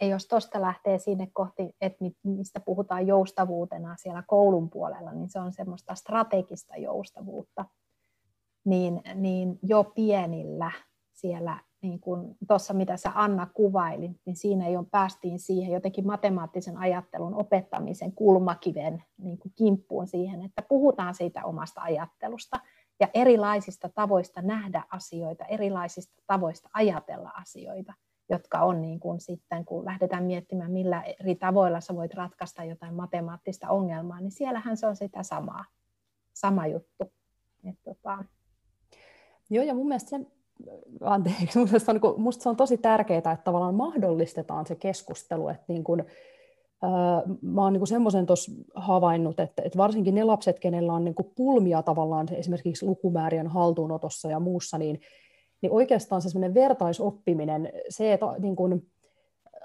Ja 0.00 0.06
jos 0.06 0.26
tuosta 0.26 0.60
lähtee 0.60 0.98
sinne 0.98 1.28
kohti, 1.32 1.76
että 1.80 2.04
mistä 2.22 2.60
puhutaan 2.60 3.06
joustavuutena 3.06 3.96
siellä 3.96 4.22
koulun 4.26 4.70
puolella, 4.70 5.12
niin 5.12 5.28
se 5.28 5.40
on 5.40 5.52
semmoista 5.52 5.94
strategista 5.94 6.76
joustavuutta, 6.76 7.64
niin, 8.64 9.02
niin 9.14 9.58
jo 9.62 9.84
pienillä 9.84 10.70
siellä, 11.12 11.58
niin 11.82 12.00
kuin 12.00 12.36
tuossa 12.48 12.74
mitä 12.74 12.96
sä 12.96 13.12
Anna 13.14 13.46
kuvailit, 13.54 14.16
niin 14.24 14.36
siinä 14.36 14.68
jo 14.68 14.84
päästiin 14.90 15.38
siihen 15.38 15.72
jotenkin 15.72 16.06
matemaattisen 16.06 16.76
ajattelun 16.76 17.34
opettamisen 17.34 18.12
kulmakiven 18.12 19.02
niin 19.18 19.38
kuin 19.38 19.52
kimppuun 19.56 20.06
siihen, 20.06 20.42
että 20.42 20.62
puhutaan 20.62 21.14
siitä 21.14 21.44
omasta 21.44 21.80
ajattelusta 21.80 22.60
ja 23.00 23.08
erilaisista 23.14 23.88
tavoista 23.88 24.42
nähdä 24.42 24.82
asioita, 24.90 25.44
erilaisista 25.44 26.22
tavoista 26.26 26.68
ajatella 26.72 27.30
asioita, 27.30 27.92
jotka 28.30 28.58
on 28.58 28.82
niin 28.82 29.00
kuin 29.00 29.20
sitten, 29.20 29.64
kun 29.64 29.84
lähdetään 29.84 30.24
miettimään, 30.24 30.72
millä 30.72 31.02
eri 31.02 31.34
tavoilla 31.34 31.80
sä 31.80 31.96
voit 31.96 32.14
ratkaista 32.14 32.64
jotain 32.64 32.94
matemaattista 32.94 33.68
ongelmaa, 33.68 34.20
niin 34.20 34.30
siellähän 34.32 34.76
se 34.76 34.86
on 34.86 34.96
sitä 34.96 35.22
samaa, 35.22 35.64
sama 36.32 36.66
juttu. 36.66 37.12
Et 37.64 37.76
tota... 37.84 38.24
Joo, 39.50 39.64
ja 39.64 39.74
mun 39.74 39.88
mielestä 39.88 40.10
se 40.10 40.26
anteeksi, 41.00 41.52
se, 41.52 41.60
on, 41.60 41.68
niin 42.02 42.20
musta 42.20 42.42
se 42.42 42.48
on 42.48 42.56
tosi 42.56 42.78
tärkeää, 42.78 43.18
että 43.18 43.36
tavallaan 43.36 43.74
mahdollistetaan 43.74 44.66
se 44.66 44.74
keskustelu, 44.74 45.48
että 45.48 45.64
niin 45.68 45.84
kuin, 45.84 46.04
mä 47.42 47.62
oon 47.62 47.72
niin 47.72 47.86
semmoisen 47.86 48.26
tuossa 48.26 48.52
havainnut, 48.74 49.40
että, 49.40 49.62
että 49.62 49.78
varsinkin 49.78 50.14
ne 50.14 50.24
lapset, 50.24 50.60
kenellä 50.60 50.92
on 50.92 51.04
niin 51.04 51.14
pulmia 51.36 51.82
tavallaan 51.82 52.26
esimerkiksi 52.32 52.86
lukumäärien 52.86 53.46
haltuunotossa 53.46 54.30
ja 54.30 54.40
muussa, 54.40 54.78
niin, 54.78 55.00
niin 55.62 55.72
oikeastaan 55.72 56.22
se 56.22 56.28
semmoinen 56.28 56.54
vertaisoppiminen, 56.54 57.72
se, 57.88 58.12
että 58.12 58.26
niin 58.38 58.56
kuin, 58.56 58.90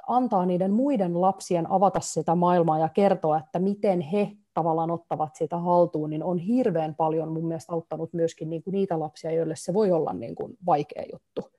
antaa 0.08 0.46
niiden 0.46 0.72
muiden 0.72 1.22
lapsien 1.22 1.72
avata 1.72 2.00
sitä 2.00 2.36
maailmaa 2.36 2.80
ja 2.80 2.90
kertoa, 2.90 3.38
että 3.38 3.60
miten 3.60 4.02
he 4.02 4.32
tavallaan 4.54 4.92
ottavat 4.92 5.36
sitä 5.36 5.58
haltuun, 5.58 6.10
niin 6.10 6.24
on 6.24 6.38
hirveän 6.38 6.96
paljon 6.96 7.32
mun 7.32 7.48
mielestä 7.48 7.74
auttanut 7.74 8.14
myöskin 8.14 8.50
niin 8.50 8.64
kuin 8.64 8.72
niitä 8.72 9.00
lapsia, 9.00 9.32
joille 9.32 9.56
se 9.56 9.74
voi 9.74 9.92
olla 9.92 10.14
niin 10.14 10.36
kuin 10.36 10.58
vaikea 10.66 11.04
juttu. 11.14 11.52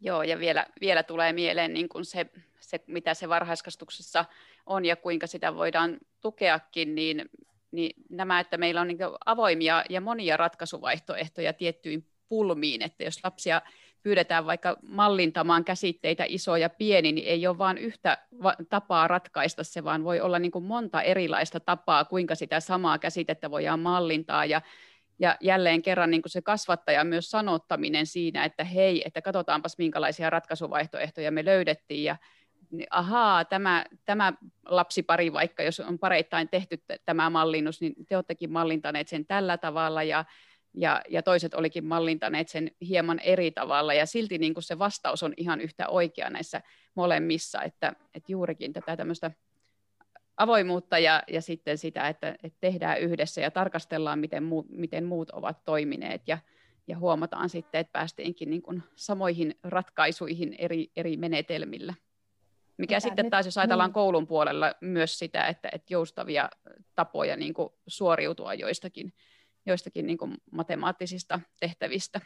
Joo, 0.00 0.22
ja 0.22 0.38
vielä, 0.38 0.66
vielä 0.80 1.02
tulee 1.02 1.32
mieleen 1.32 1.74
niin 1.74 1.88
kuin 1.88 2.04
se, 2.04 2.26
se, 2.60 2.80
mitä 2.86 3.14
se 3.14 3.28
varhaiskasvatuksessa 3.28 4.24
on 4.66 4.84
ja 4.84 4.96
kuinka 4.96 5.26
sitä 5.26 5.54
voidaan 5.54 5.98
tukeakin, 6.20 6.94
niin, 6.94 7.30
niin 7.70 7.92
nämä, 8.10 8.40
että 8.40 8.56
meillä 8.56 8.80
on 8.80 8.88
niin 8.88 8.98
avoimia 9.26 9.84
ja 9.90 10.00
monia 10.00 10.36
ratkaisuvaihtoehtoja 10.36 11.52
tiettyihin 11.52 12.06
pulmiin, 12.28 12.82
että 12.82 13.04
jos 13.04 13.20
lapsia 13.24 13.62
pyydetään 14.02 14.46
vaikka 14.46 14.76
mallintamaan 14.82 15.64
käsitteitä 15.64 16.24
iso 16.28 16.56
ja 16.56 16.70
pieni, 16.70 17.12
niin 17.12 17.26
ei 17.26 17.46
ole 17.46 17.58
vain 17.58 17.78
yhtä 17.78 18.18
tapaa 18.68 19.08
ratkaista 19.08 19.64
se, 19.64 19.84
vaan 19.84 20.04
voi 20.04 20.20
olla 20.20 20.38
niin 20.38 20.52
kuin 20.52 20.64
monta 20.64 21.02
erilaista 21.02 21.60
tapaa, 21.60 22.04
kuinka 22.04 22.34
sitä 22.34 22.60
samaa 22.60 22.98
käsitettä 22.98 23.50
voidaan 23.50 23.80
mallintaa. 23.80 24.44
Ja, 24.44 24.62
ja 25.18 25.36
jälleen 25.40 25.82
kerran 25.82 26.10
niin 26.10 26.22
kuin 26.22 26.30
se 26.30 26.42
kasvattaja 26.42 27.04
myös 27.04 27.30
sanottaminen 27.30 28.06
siinä, 28.06 28.44
että 28.44 28.64
hei, 28.64 29.02
että 29.04 29.22
katsotaanpas 29.22 29.78
minkälaisia 29.78 30.30
ratkaisuvaihtoehtoja 30.30 31.30
me 31.30 31.44
löydettiin. 31.44 32.04
Ja 32.04 32.16
niin 32.70 32.86
ahaa, 32.90 33.44
tämä, 33.44 33.84
tämä 34.04 34.32
lapsipari 34.66 35.32
vaikka, 35.32 35.62
jos 35.62 35.80
on 35.80 35.98
pareittain 35.98 36.48
tehty 36.48 36.82
tämä 37.04 37.30
mallinnus, 37.30 37.80
niin 37.80 37.94
te 38.08 38.16
olettekin 38.16 38.52
mallintaneet 38.52 39.08
sen 39.08 39.26
tällä 39.26 39.58
tavalla 39.58 40.02
ja 40.02 40.24
ja, 40.74 41.02
ja 41.08 41.22
toiset 41.22 41.54
olikin 41.54 41.84
mallintaneet 41.84 42.48
sen 42.48 42.70
hieman 42.88 43.18
eri 43.18 43.50
tavalla, 43.50 43.94
ja 43.94 44.06
silti 44.06 44.38
niin 44.38 44.54
kuin 44.54 44.64
se 44.64 44.78
vastaus 44.78 45.22
on 45.22 45.34
ihan 45.36 45.60
yhtä 45.60 45.88
oikea 45.88 46.30
näissä 46.30 46.62
molemmissa, 46.94 47.62
että, 47.62 47.92
että 48.14 48.32
juurikin 48.32 48.72
tätä 48.72 48.96
tämmöistä 48.96 49.30
avoimuutta 50.38 50.98
ja, 50.98 51.22
ja 51.28 51.42
sitten 51.42 51.78
sitä, 51.78 52.08
että, 52.08 52.36
että 52.42 52.58
tehdään 52.60 53.00
yhdessä 53.00 53.40
ja 53.40 53.50
tarkastellaan, 53.50 54.18
miten, 54.18 54.42
muu, 54.42 54.66
miten 54.68 55.04
muut 55.04 55.30
ovat 55.30 55.64
toimineet, 55.64 56.22
ja, 56.26 56.38
ja 56.86 56.98
huomataan 56.98 57.48
sitten, 57.48 57.80
että 57.80 57.92
päästiinkin 57.92 58.50
niin 58.50 58.62
kuin 58.62 58.82
samoihin 58.96 59.54
ratkaisuihin 59.64 60.54
eri, 60.58 60.90
eri 60.96 61.16
menetelmillä. 61.16 61.94
Mikä 62.78 62.96
Mitä 62.96 63.00
sitten 63.00 63.30
taas, 63.30 63.46
jos 63.46 63.58
ajatellaan 63.58 63.88
niin. 63.88 63.94
koulun 63.94 64.26
puolella 64.26 64.74
myös 64.80 65.18
sitä, 65.18 65.46
että, 65.46 65.68
että 65.72 65.92
joustavia 65.92 66.50
tapoja 66.94 67.36
niin 67.36 67.54
kuin 67.54 67.68
suoriutua 67.86 68.54
joistakin 68.54 69.12
joistakin 69.68 70.06
niin 70.06 70.18
kuin 70.18 70.34
matemaattisista 70.50 71.40
tehtävistä. 71.60 72.20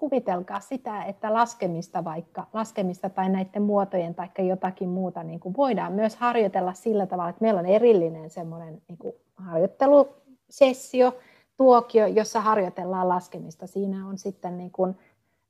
Kuvitelkaa 0.00 0.60
sitä, 0.60 1.04
että 1.04 1.34
laskemista 1.34 2.04
vaikka, 2.04 2.46
laskemista 2.52 3.10
tai 3.10 3.28
näiden 3.28 3.62
muotojen 3.62 4.14
tai 4.14 4.28
jotakin 4.38 4.88
muuta 4.88 5.22
niin 5.22 5.40
kuin 5.40 5.56
voidaan 5.56 5.92
myös 5.92 6.16
harjoitella 6.16 6.72
sillä 6.72 7.06
tavalla, 7.06 7.30
että 7.30 7.42
meillä 7.42 7.60
on 7.60 7.66
erillinen 7.66 8.30
semmoinen 8.30 8.82
niin 8.88 8.98
kuin 8.98 9.14
harjoittelusessio, 9.36 11.18
tuokio, 11.56 12.06
jossa 12.06 12.40
harjoitellaan 12.40 13.08
laskemista. 13.08 13.66
Siinä 13.66 14.06
on 14.06 14.18
sitten 14.18 14.58
niin 14.58 14.70
kuin 14.70 14.96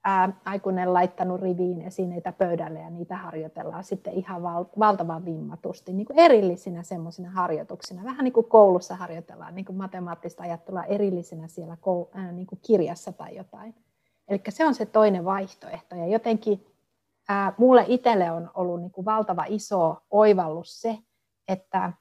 ää, 0.05 0.33
aikuinen 0.45 0.93
laittanut 0.93 1.41
riviin 1.41 1.83
esineitä 1.83 2.33
pöydälle 2.33 2.81
ja 2.81 2.91
niitä 2.91 3.17
harjoitellaan 3.17 3.85
sitten 3.85 4.13
ihan 4.13 4.43
val, 4.43 4.65
valtavan 4.79 5.25
vimmatusti 5.25 5.93
niin 5.93 6.07
kuin 6.07 6.19
erillisinä 6.19 6.83
semmoisina 6.83 7.31
harjoituksina. 7.31 8.05
Vähän 8.05 8.25
niin 8.25 8.33
kuin 8.33 8.47
koulussa 8.47 8.97
harjoitellaan 8.97 9.55
niin 9.55 9.65
kuin 9.65 9.77
matemaattista 9.77 10.43
ajattelua 10.43 10.85
erillisinä 10.85 11.49
siellä 11.49 11.77
ää, 12.15 12.33
niin 12.33 12.47
kuin 12.47 12.59
kirjassa 12.63 13.13
tai 13.13 13.37
jotain. 13.37 13.75
Eli 14.31 14.41
se 14.49 14.67
on 14.67 14.75
se 14.75 14.87
toinen 14.87 15.25
vaihtoehto 15.25 15.97
ja 15.97 16.07
jotenkin 16.07 16.67
ää, 17.29 17.53
mulle 17.59 17.85
itselle 17.89 18.31
on 18.31 18.51
ollut 18.55 18.81
niin 18.81 18.91
kuin 18.91 19.05
valtava 19.05 19.45
iso 19.49 19.97
oivallus 20.11 20.81
se, 20.81 20.99
että 21.49 21.93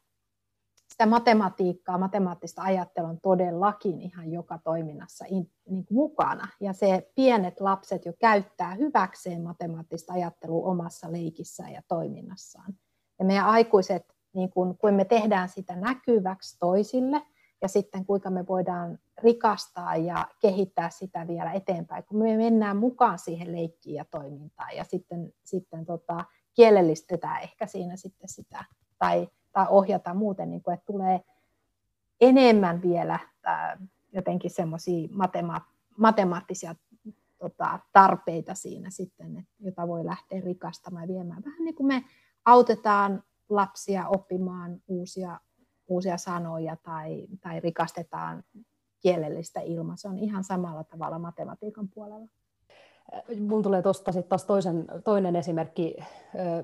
sitä 0.92 1.06
matematiikkaa, 1.06 1.98
matemaattista 1.98 2.62
ajattelua 2.62 3.10
on 3.10 3.22
todellakin 3.22 4.02
ihan 4.02 4.32
joka 4.32 4.60
toiminnassa 4.64 5.26
in, 5.28 5.52
niin 5.70 5.86
kuin 5.86 5.96
mukana. 5.98 6.48
Ja 6.60 6.74
se 6.74 7.12
pienet 7.16 7.60
lapset 7.62 8.06
jo 8.06 8.14
käyttää 8.20 8.74
hyväkseen 8.74 9.42
matemaattista 9.42 10.14
ajattelua 10.14 10.68
omassa 10.68 11.12
leikissään 11.12 11.74
ja 11.74 11.82
toiminnassaan. 11.88 12.74
Ja 13.20 13.26
meidän 13.26 13.46
aikuiset, 13.46 14.06
niin 14.34 14.50
kuin, 14.50 14.78
kun 14.78 14.94
me 14.94 15.06
tehdään 15.06 15.50
sitä 15.50 15.76
näkyväksi 15.76 16.58
toisille, 16.60 17.22
ja 17.62 17.68
sitten 17.68 18.06
kuinka 18.06 18.30
me 18.30 18.48
voidaan 18.48 19.00
rikastaa 19.24 19.96
ja 19.96 20.28
kehittää 20.40 20.90
sitä 20.90 21.28
vielä 21.28 21.52
eteenpäin, 21.52 22.04
kun 22.04 22.20
me 22.20 22.38
mennään 22.38 22.78
mukaan 22.78 23.20
siihen 23.20 23.52
leikkiin 23.52 23.96
ja 23.96 24.06
toimintaan 24.06 24.76
ja 24.76 24.84
sitten, 24.84 25.34
sitten 25.44 25.86
tota, 25.86 26.26
kielellistetään 26.54 27.42
ehkä 27.42 27.66
siinä 27.66 27.96
sitten 27.96 28.30
sitä 28.30 28.66
tai 28.98 29.28
tai 29.52 29.66
ohjata 29.70 30.14
muuten, 30.14 30.50
niin 30.50 30.64
kuin, 30.64 30.74
että 30.74 30.86
tulee 30.86 31.22
enemmän 32.22 32.82
vielä 32.82 33.20
jotenkin 34.14 34.52
semmoisia 34.52 35.08
matema- 35.08 35.72
matemaattisia 35.98 36.76
tota, 37.38 37.80
tarpeita 37.94 38.56
siinä 38.56 38.90
sitten, 38.90 39.38
että, 39.38 39.52
jota 39.60 39.88
voi 39.88 40.06
lähteä 40.06 40.42
rikastamaan 40.42 41.04
ja 41.04 41.08
viemään. 41.08 41.44
Vähän 41.46 41.64
niin 41.66 41.76
kuin 41.76 41.88
me 41.88 42.04
autetaan 42.46 43.24
lapsia 43.50 44.08
oppimaan 44.08 44.82
uusia, 44.88 45.40
uusia 45.90 46.18
sanoja 46.18 46.76
tai, 46.84 47.28
tai 47.42 47.60
rikastetaan 47.60 48.44
kielellistä 49.00 49.60
ilmaa. 49.62 49.96
Se 49.96 50.08
on 50.08 50.20
ihan 50.20 50.44
samalla 50.44 50.84
tavalla 50.84 51.20
matematiikan 51.20 51.90
puolella. 51.90 52.28
Mun 53.40 53.64
tulee 53.64 53.82
tuosta 53.82 54.12
sitten 54.12 54.30
taas 54.30 54.46
toisen, 54.46 54.86
toinen 55.04 55.36
esimerkki. 55.36 55.96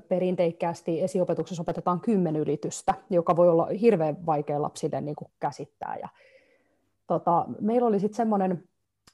Perinteikkäästi 0.08 1.02
esiopetuksessa 1.02 1.62
opetetaan 1.62 2.02
ylitystä, 2.40 2.94
joka 3.10 3.36
voi 3.36 3.50
olla 3.50 3.66
hirveän 3.82 4.26
vaikea 4.26 4.62
lapsille 4.62 5.02
niin 5.02 5.16
kuin 5.16 5.32
käsittää. 5.40 5.98
Ja, 6.02 6.10
tota, 7.08 7.46
meillä 7.62 7.88
oli 7.88 8.00
sitten 8.00 8.18
semmoinen, 8.18 8.64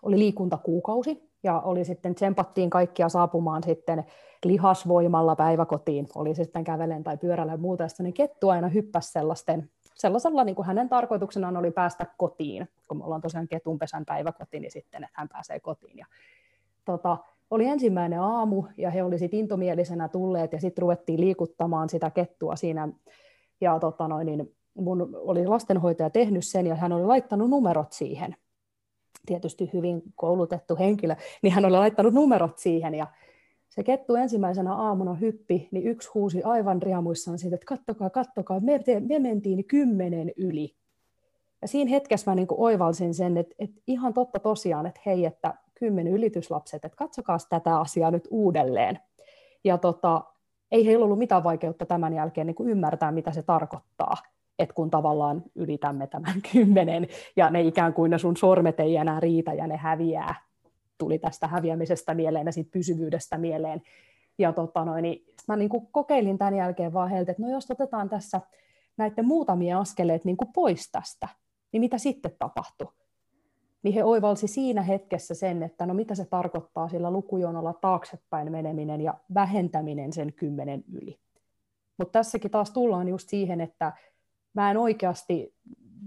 oli 0.04 0.20
liikuntakuukausi, 0.20 1.32
ja 1.44 1.60
oli 1.60 1.86
sitten 1.86 2.16
tsempattiin 2.16 2.70
kaikkia 2.70 3.10
saapumaan 3.10 3.64
sitten 3.64 4.06
lihasvoimalla 4.46 5.36
päiväkotiin, 5.36 6.08
oli 6.16 6.36
sitten 6.36 6.64
kävelen 6.64 7.04
tai 7.04 7.18
pyörällä 7.18 7.52
ja 7.52 7.58
muuta, 7.58 7.84
ja 7.84 7.90
sitten 7.90 8.14
kettu 8.14 8.50
aina 8.50 8.68
hyppäsi 8.68 9.12
sellaisten, 9.12 9.70
sellaisella 10.02 10.44
niin 10.44 10.56
kuin 10.56 10.66
hänen 10.66 10.90
tarkoituksenaan 10.90 11.58
oli 11.58 11.72
päästä 11.72 12.06
kotiin, 12.18 12.70
kun 12.88 12.98
me 12.98 13.04
ollaan 13.04 13.22
tosiaan 13.22 13.48
ketunpesän 13.48 14.06
päiväkotiin, 14.06 14.62
niin 14.62 14.72
sitten, 14.72 15.04
että 15.04 15.20
hän 15.20 15.30
pääsee 15.30 15.60
kotiin. 15.60 15.98
Ja 15.98 16.06
tota, 16.86 17.18
oli 17.52 17.66
ensimmäinen 17.66 18.22
aamu 18.22 18.64
ja 18.78 18.92
he 18.92 19.04
olisivat 19.04 19.34
intomielisenä 19.34 20.08
tulleet 20.08 20.54
ja 20.54 20.62
sitten 20.62 20.82
ruvettiin 20.82 21.22
liikuttamaan 21.22 21.90
sitä 21.90 22.10
kettua 22.10 22.56
siinä. 22.56 22.90
Ja 23.62 23.80
tota 23.80 24.08
noin, 24.08 24.26
niin 24.26 24.56
mun 24.74 25.16
oli 25.16 25.48
lastenhoitaja 25.48 26.10
tehnyt 26.10 26.48
sen 26.48 26.68
ja 26.68 26.76
hän 26.76 26.92
oli 26.92 27.06
laittanut 27.06 27.50
numerot 27.50 27.92
siihen. 27.92 28.36
Tietysti 29.26 29.70
hyvin 29.74 30.02
koulutettu 30.16 30.78
henkilö, 30.80 31.16
niin 31.42 31.54
hän 31.54 31.66
oli 31.66 31.78
laittanut 31.78 32.14
numerot 32.14 32.58
siihen 32.58 32.96
ja 32.96 33.08
se 33.72 33.84
kettu 33.84 34.16
ensimmäisenä 34.16 34.76
aamuna 34.76 35.14
hyppi, 35.14 35.68
niin 35.72 35.88
yksi 35.88 36.10
huusi 36.14 36.44
aivan 36.44 36.82
riamuissaan 36.82 37.40
siitä, 37.40 37.56
että 37.56 37.66
kattokaa, 37.66 38.10
kattokaa, 38.10 38.60
me, 38.60 38.80
te, 38.80 39.00
me 39.00 39.20
mentiin 39.20 39.66
kymmenen 39.66 40.32
yli. 40.38 40.76
Ja 41.62 41.68
siinä 41.68 41.90
hetkessä 41.92 42.32
mä 42.32 42.36
niin 42.36 42.48
oivalsin 42.52 43.14
sen, 43.14 43.38
että, 43.38 43.56
että 43.60 43.82
ihan 43.88 44.14
totta 44.14 44.40
tosiaan, 44.40 44.86
että 44.86 45.02
hei, 45.06 45.26
että 45.26 45.54
kymmenen 45.80 46.14
ylityslapset, 46.14 46.86
että 46.86 46.96
katsokaa 46.96 47.38
tätä 47.50 47.80
asiaa 47.80 48.12
nyt 48.12 48.28
uudelleen. 48.32 49.00
Ja 49.64 49.78
tota, 49.78 50.24
ei 50.72 50.86
heillä 50.86 51.06
ollut 51.06 51.20
mitään 51.20 51.44
vaikeutta 51.44 51.86
tämän 51.86 52.14
jälkeen 52.14 52.48
niin 52.48 52.56
kuin 52.56 52.70
ymmärtää, 52.70 53.12
mitä 53.12 53.32
se 53.32 53.44
tarkoittaa, 53.44 54.18
että 54.60 54.76
kun 54.76 54.90
tavallaan 54.90 55.44
ylitämme 55.56 56.08
tämän 56.08 56.42
kymmenen, 56.52 57.08
ja 57.36 57.50
ne 57.50 57.62
ikään 57.62 57.94
kuin 57.94 58.12
ne 58.12 58.18
sun 58.18 58.38
sormet 58.38 58.80
ei 58.80 58.98
enää 58.98 59.20
riitä, 59.20 59.54
ja 59.54 59.68
ne 59.68 59.78
häviää, 59.78 60.51
tuli 61.02 61.20
tästä 61.20 61.48
häviämisestä 61.48 62.14
mieleen 62.14 62.46
ja 62.46 62.52
siitä 62.52 62.72
pysyvyydestä 62.72 63.38
mieleen. 63.38 63.82
Ja 64.38 64.54
tota 64.54 64.86
noin, 64.86 65.02
niin 65.02 65.26
mä 65.48 65.56
niin 65.56 65.70
kuin 65.70 65.88
kokeilin 65.92 66.38
tämän 66.38 66.56
jälkeen 66.56 66.94
vaan 66.94 67.10
heiltä, 67.10 67.32
että 67.32 67.44
no 67.44 67.50
jos 67.50 67.72
otetaan 67.72 68.10
tässä 68.10 68.42
näiden 68.98 69.26
muutamia 69.26 69.80
askeleet 69.80 70.26
niin 70.26 70.38
kuin 70.38 70.54
pois 70.54 70.92
tästä, 70.92 71.28
niin 71.72 71.82
mitä 71.82 71.98
sitten 71.98 72.32
tapahtui? 72.40 72.88
Niin 73.84 73.94
he 73.94 74.04
oivalsi 74.04 74.48
siinä 74.48 74.82
hetkessä 74.82 75.34
sen, 75.34 75.64
että 75.64 75.86
no 75.86 75.94
mitä 75.94 76.16
se 76.16 76.26
tarkoittaa 76.26 76.90
sillä 76.90 77.12
lukujonolla 77.12 77.74
taaksepäin 77.74 78.52
meneminen 78.52 79.02
ja 79.02 79.14
vähentäminen 79.34 80.14
sen 80.14 80.34
kymmenen 80.34 80.84
yli. 80.92 81.20
Mutta 81.98 82.12
tässäkin 82.12 82.52
taas 82.52 82.72
tullaan 82.72 83.08
just 83.08 83.30
siihen, 83.30 83.62
että 83.62 83.94
mä 84.54 84.72
en 84.72 84.78
oikeasti 84.78 85.54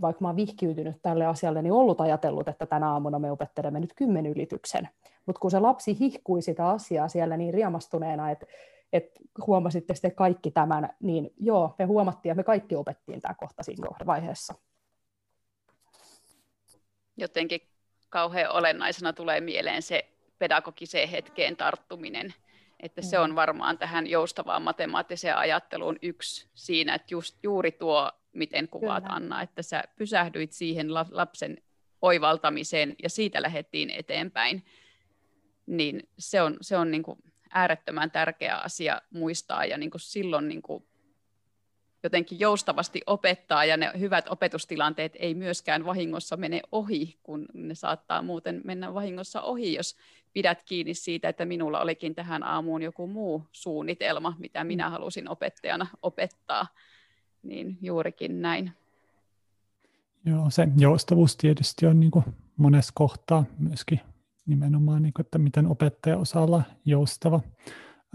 vaikka 0.01 0.23
mä 0.23 0.29
oon 0.29 0.37
vihkiytynyt 0.37 1.03
tälle 1.03 1.27
asialle, 1.27 1.63
niin 1.63 1.73
ollut 1.73 2.01
ajatellut, 2.01 2.49
että 2.49 2.67
tänä 2.67 2.91
aamuna 2.91 3.19
me 3.19 3.31
opettelemme 3.31 3.81
nyt 3.81 3.93
kymmen 3.97 4.27
ylityksen. 4.27 4.89
Mutta 5.27 5.41
kun 5.41 5.51
se 5.51 5.61
lapsi 5.61 5.99
hihkui 6.01 6.43
sitä 6.43 6.69
asiaa 6.69 7.09
siellä 7.09 7.37
niin 7.37 7.55
riemastuneena, 7.55 8.31
että 8.31 8.47
et 8.93 9.11
huomasitte 9.47 9.95
sitten 9.95 10.15
kaikki 10.15 10.51
tämän, 10.51 10.91
niin 11.01 11.33
joo, 11.41 11.75
me 11.79 11.85
huomattiin 11.85 12.31
ja 12.31 12.35
me 12.35 12.45
kaikki 12.45 12.77
opettiin 12.77 13.21
tämä 13.21 13.35
kohta 13.35 13.63
siinä 13.63 13.89
vaiheessa. 14.07 14.55
Jotenkin 17.17 17.61
kauhean 18.09 18.53
olennaisena 18.53 19.13
tulee 19.13 19.41
mieleen 19.41 19.83
se 19.83 20.09
pedagogiseen 20.39 21.09
hetkeen 21.09 21.57
tarttuminen, 21.57 22.35
että 22.81 23.03
se 23.03 23.19
on 23.19 23.31
mm. 23.31 23.37
varmaan 23.37 23.79
tähän 23.79 24.07
joustavaan 24.07 24.63
matemaattiseen 24.63 25.37
ajatteluun 25.37 25.99
yksi 26.03 26.49
siinä, 26.55 26.95
että 26.95 27.15
just 27.15 27.39
juuri 27.43 27.73
tuo 27.73 28.11
miten 28.35 28.69
kuvaat 28.69 29.05
Kyllä. 29.05 29.17
Anna, 29.17 29.43
että 29.43 29.62
sä 29.62 29.85
pysähdyit 29.97 30.53
siihen 30.53 30.95
lapsen 30.95 31.57
oivaltamiseen 32.03 32.97
ja 33.03 33.11
siitä 33.11 33.43
lähdettiin 33.43 33.91
eteenpäin, 33.91 34.64
niin 35.67 36.09
se 36.19 36.43
on, 36.43 36.57
se 36.61 36.76
on 36.76 36.91
niin 36.91 37.03
kuin 37.03 37.19
äärettömän 37.50 38.11
tärkeä 38.11 38.57
asia 38.57 39.03
muistaa 39.11 39.64
ja 39.64 39.79
niin 39.79 39.91
kuin 39.91 40.00
silloin 40.00 40.49
niin 40.49 40.62
kuin 40.62 40.85
jotenkin 42.03 42.41
joustavasti 42.41 43.00
opettaa 43.07 43.64
ja 43.64 43.76
ne 43.76 43.91
hyvät 43.99 44.25
opetustilanteet 44.29 45.12
ei 45.19 45.35
myöskään 45.35 45.85
vahingossa 45.85 46.37
mene 46.37 46.61
ohi, 46.73 47.19
kun 47.23 47.47
ne 47.55 47.75
saattaa 47.75 48.23
muuten 48.23 48.61
mennä 48.64 48.95
vahingossa 48.95 49.43
ohi, 49.43 49.75
jos 49.75 49.97
pidät 50.33 50.62
kiinni 50.62 50.95
siitä, 50.95 51.29
että 51.29 51.45
minulla 51.45 51.81
olikin 51.81 52.14
tähän 52.14 52.43
aamuun 52.43 52.83
joku 52.83 53.07
muu 53.07 53.43
suunnitelma, 53.53 54.37
mitä 54.38 54.64
minä 54.64 54.87
mm. 54.88 54.93
halusin 54.93 55.29
opettajana 55.29 55.87
opettaa 56.03 56.67
niin 57.45 57.79
juurikin 57.83 58.43
näin. 58.43 58.73
Joo, 60.27 60.51
se 60.51 60.69
joustavuus 60.77 61.37
tietysti 61.37 61.87
on 61.87 62.01
niin 62.01 62.11
kuin 62.11 62.25
monessa 62.57 62.93
kohtaa 62.95 63.45
myöskin 63.59 64.01
nimenomaan, 64.47 65.03
niin 65.03 65.13
kuin, 65.13 65.25
että 65.27 65.39
miten 65.39 65.67
opettaja 65.67 66.17
osaa 66.17 66.43
olla 66.43 66.63
joustava. 66.85 67.41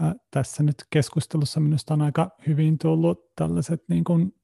Ää, 0.00 0.14
tässä 0.30 0.62
nyt 0.62 0.76
keskustelussa 0.90 1.60
minusta 1.60 1.94
on 1.94 2.02
aika 2.02 2.30
hyvin 2.46 2.78
tullut 2.78 3.34
tällaiset 3.36 3.84
niin 3.88 4.04
kuin 4.04 4.34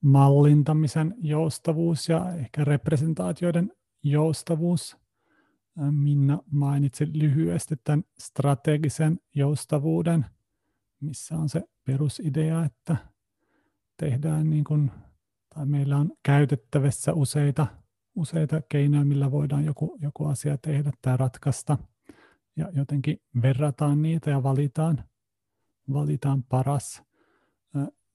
mallintamisen 0.00 1.14
joustavuus 1.18 2.08
ja 2.08 2.34
ehkä 2.34 2.64
representaatioiden 2.64 3.72
joustavuus. 4.02 4.96
Minna 5.90 6.38
mainitsi 6.50 7.06
lyhyesti 7.12 7.74
tämän 7.84 8.04
strategisen 8.18 9.20
joustavuuden, 9.34 10.26
missä 11.00 11.34
on 11.34 11.48
se 11.48 11.62
perusidea, 11.86 12.64
että 12.64 12.96
tehdään 14.02 14.50
niin 14.50 14.64
kuin, 14.64 14.90
tai 15.54 15.66
meillä 15.66 15.96
on 15.96 16.12
käytettävissä 16.22 17.12
useita, 17.12 17.66
useita 18.14 18.62
keinoja, 18.68 19.04
millä 19.04 19.30
voidaan 19.30 19.64
joku, 19.64 19.98
joku 20.00 20.26
asia 20.26 20.58
tehdä 20.58 20.90
tai 21.02 21.16
ratkaista. 21.16 21.78
Ja 22.56 22.70
jotenkin 22.72 23.22
verrataan 23.42 24.02
niitä 24.02 24.30
ja 24.30 24.42
valitaan, 24.42 25.04
valitaan 25.92 26.42
paras. 26.42 27.02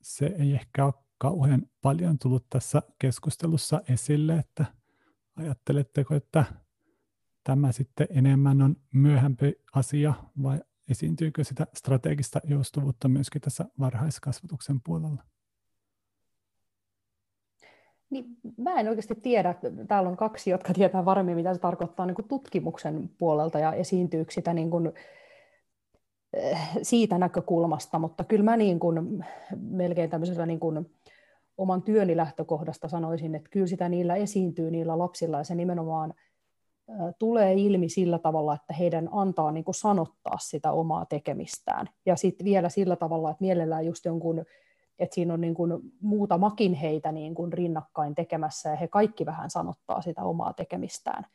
Se 0.01 0.25
ei 0.25 0.53
ehkä 0.53 0.85
ole 0.85 0.93
kauhean 1.17 1.65
paljon 1.81 2.19
tullut 2.19 2.45
tässä 2.49 2.81
keskustelussa 2.99 3.81
esille, 3.89 4.35
että 4.35 4.65
ajatteletteko, 5.35 6.15
että 6.15 6.45
tämä 7.43 7.71
sitten 7.71 8.07
enemmän 8.09 8.61
on 8.61 8.75
myöhempi 8.93 9.53
asia 9.73 10.13
vai 10.43 10.61
esiintyykö 10.89 11.43
sitä 11.43 11.67
strategista 11.73 12.39
joustuvuutta 12.43 13.07
myöskin 13.07 13.41
tässä 13.41 13.65
varhaiskasvatuksen 13.79 14.81
puolella? 14.85 15.23
Niin, 18.09 18.25
mä 18.57 18.79
en 18.79 18.87
oikeasti 18.87 19.15
tiedä. 19.15 19.55
Täällä 19.87 20.09
on 20.09 20.17
kaksi, 20.17 20.49
jotka 20.49 20.73
tietää 20.73 21.05
varmemmin, 21.05 21.35
mitä 21.35 21.53
se 21.53 21.59
tarkoittaa 21.59 22.05
niin 22.05 22.15
kuin 22.15 22.27
tutkimuksen 22.27 23.09
puolelta 23.17 23.59
ja 23.59 23.73
esiintyykö 23.73 24.31
sitä 24.31 24.53
niin 24.53 24.69
kuin, 24.69 24.91
eh, 26.33 26.59
siitä 26.81 27.17
näkökulmasta, 27.17 27.99
mutta 27.99 28.23
kyllä 28.23 28.43
mä 28.43 28.57
niin 28.57 28.79
kuin, 28.79 29.25
melkein 29.61 30.09
tämmöisellä 30.09 30.45
niin 30.45 30.59
kuin, 30.59 30.89
oman 31.57 31.81
työni 31.81 32.17
lähtökohdasta 32.17 32.87
sanoisin, 32.87 33.35
että 33.35 33.49
kyllä 33.49 33.67
sitä 33.67 33.89
niillä 33.89 34.15
esiintyy 34.15 34.71
niillä 34.71 34.97
lapsilla 34.97 35.37
ja 35.37 35.43
se 35.43 35.55
nimenomaan 35.55 36.13
eh, 36.89 37.15
tulee 37.19 37.53
ilmi 37.53 37.89
sillä 37.89 38.19
tavalla, 38.19 38.55
että 38.55 38.73
heidän 38.73 39.09
antaa 39.11 39.51
niin 39.51 39.63
kuin 39.65 39.75
sanottaa 39.75 40.37
sitä 40.37 40.71
omaa 40.71 41.05
tekemistään. 41.05 41.89
Ja 42.05 42.15
sitten 42.15 42.45
vielä 42.45 42.69
sillä 42.69 42.95
tavalla, 42.95 43.31
että 43.31 43.43
mielellään 43.43 43.85
just 43.85 44.05
jonkun 44.05 44.45
että 44.99 45.15
siinä 45.15 45.33
on 45.33 45.41
niin 45.41 45.55
kuin 45.55 45.71
muutamakin 46.01 46.73
heitä 46.73 47.11
niin 47.11 47.35
kuin 47.35 47.53
rinnakkain 47.53 48.15
tekemässä 48.15 48.69
ja 48.69 48.75
he 48.75 48.87
kaikki 48.87 49.25
vähän 49.25 49.49
sanottaa 49.49 50.01
sitä 50.01 50.23
omaa 50.23 50.53
tekemistään, 50.53 51.25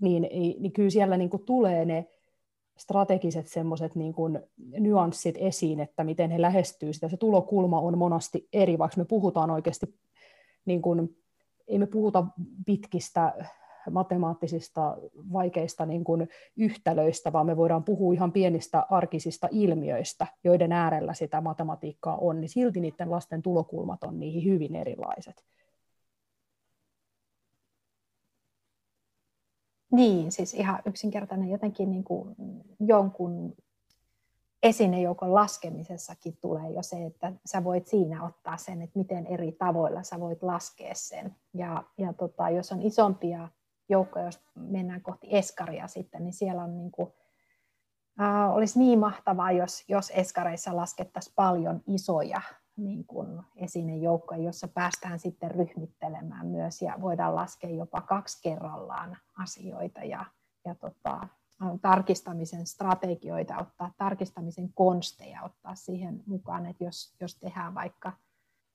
niin, 0.00 0.28
niin 0.32 0.72
kyllä 0.72 0.90
siellä 0.90 1.16
niin 1.16 1.30
kuin 1.30 1.44
tulee 1.44 1.84
ne 1.84 2.06
strategiset 2.78 3.46
semmoiset 3.46 3.94
niin 3.94 4.14
kuin 4.14 4.40
nyanssit 4.78 5.34
esiin, 5.38 5.80
että 5.80 6.04
miten 6.04 6.30
he 6.30 6.40
lähestyy 6.40 6.92
sitä. 6.92 7.08
Se 7.08 7.16
tulokulma 7.16 7.80
on 7.80 7.98
monasti 7.98 8.48
eri, 8.52 8.78
vaikka 8.78 9.00
me 9.00 9.04
puhutaan 9.04 9.50
oikeasti, 9.50 9.94
niin 10.64 10.82
kuin, 10.82 11.16
ei 11.68 11.78
me 11.78 11.86
puhuta 11.86 12.26
pitkistä 12.66 13.34
matemaattisista 13.90 14.96
vaikeista 15.32 15.86
niin 15.86 16.04
kuin 16.04 16.28
yhtälöistä, 16.56 17.32
vaan 17.32 17.46
me 17.46 17.56
voidaan 17.56 17.84
puhua 17.84 18.14
ihan 18.14 18.32
pienistä 18.32 18.86
arkisista 18.90 19.48
ilmiöistä, 19.50 20.26
joiden 20.44 20.72
äärellä 20.72 21.14
sitä 21.14 21.40
matematiikkaa 21.40 22.16
on, 22.16 22.40
niin 22.40 22.48
silti 22.48 22.80
niiden 22.80 23.10
lasten 23.10 23.42
tulokulmat 23.42 24.04
on 24.04 24.20
niihin 24.20 24.52
hyvin 24.52 24.76
erilaiset. 24.76 25.44
Niin, 29.92 30.32
siis 30.32 30.54
ihan 30.54 30.82
yksinkertainen 30.86 31.50
jotenkin 31.50 31.90
niin 31.90 32.04
kuin 32.04 32.34
jonkun 32.80 33.54
esinejoukon 34.62 35.34
laskemisessakin 35.34 36.38
tulee 36.40 36.70
jo 36.70 36.82
se, 36.82 37.04
että 37.04 37.32
sä 37.46 37.64
voit 37.64 37.86
siinä 37.86 38.24
ottaa 38.24 38.56
sen, 38.56 38.82
että 38.82 38.98
miten 38.98 39.26
eri 39.26 39.52
tavoilla 39.52 40.02
sä 40.02 40.20
voit 40.20 40.42
laskea 40.42 40.94
sen. 40.94 41.36
Ja, 41.54 41.84
ja 41.98 42.12
tota, 42.12 42.50
jos 42.50 42.72
on 42.72 42.82
isompia 42.82 43.48
joukko, 43.88 44.20
jos 44.20 44.40
mennään 44.54 45.02
kohti 45.02 45.26
eskaria 45.30 45.88
sitten, 45.88 46.24
niin 46.24 46.32
siellä 46.32 46.64
on 46.64 46.76
niin 46.76 46.90
kuin, 46.90 47.12
äh, 48.20 48.50
olisi 48.50 48.78
niin 48.78 48.98
mahtavaa, 48.98 49.52
jos, 49.52 49.84
jos 49.88 50.12
eskareissa 50.14 50.76
laskettaisiin 50.76 51.34
paljon 51.36 51.82
isoja 51.86 52.40
niin 52.76 53.04
kuin 53.06 53.42
esinejoukkoja, 53.56 54.42
jossa 54.42 54.68
päästään 54.68 55.18
sitten 55.18 55.50
ryhmittelemään 55.50 56.46
myös 56.46 56.82
ja 56.82 56.94
voidaan 57.00 57.34
laskea 57.34 57.70
jopa 57.70 58.00
kaksi 58.00 58.42
kerrallaan 58.42 59.16
asioita 59.38 60.00
ja, 60.00 60.24
ja 60.64 60.74
tota, 60.74 61.28
tarkistamisen 61.82 62.66
strategioita, 62.66 63.58
ottaa 63.58 63.92
tarkistamisen 63.98 64.72
konsteja, 64.74 65.42
ottaa 65.42 65.74
siihen 65.74 66.22
mukaan, 66.26 66.66
että 66.66 66.84
jos, 66.84 67.14
jos 67.20 67.38
tehdään 67.38 67.74
vaikka, 67.74 68.12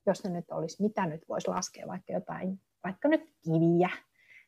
jos 0.06 0.24
ne 0.24 0.30
nyt 0.30 0.52
olisi, 0.52 0.84
mitä 0.84 1.06
nyt 1.06 1.30
voisi 1.30 1.48
laskea, 1.48 1.88
vaikka 1.88 2.14
jotain, 2.14 2.62
vaikka 2.84 3.08
nyt 3.08 3.34
kiviä, 3.44 3.90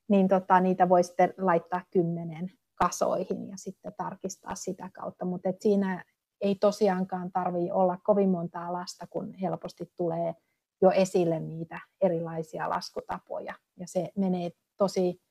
niin 0.09 0.27
tota, 0.27 0.59
niitä 0.59 0.89
voi 0.89 1.03
sitten 1.03 1.33
laittaa 1.37 1.81
kymmenen 1.91 2.51
kasoihin 2.75 3.47
ja 3.47 3.57
sitten 3.57 3.93
tarkistaa 3.97 4.55
sitä 4.55 4.89
kautta. 4.93 5.25
Mutta 5.25 5.49
siinä 5.59 6.03
ei 6.41 6.55
tosiaankaan 6.55 7.31
tarvitse 7.31 7.73
olla 7.73 7.97
kovin 8.03 8.29
montaa 8.29 8.73
lasta, 8.73 9.07
kun 9.07 9.33
helposti 9.33 9.91
tulee 9.97 10.33
jo 10.81 10.91
esille 10.91 11.39
niitä 11.39 11.79
erilaisia 12.01 12.69
laskutapoja. 12.69 13.53
Ja 13.79 13.87
se 13.87 14.11
menee 14.17 14.51
tosi 14.77 15.21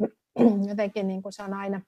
jotenkin 0.68 1.08
niin 1.08 1.22
kuin 1.22 1.32
se 1.32 1.42
on 1.42 1.54
aina, 1.54 1.80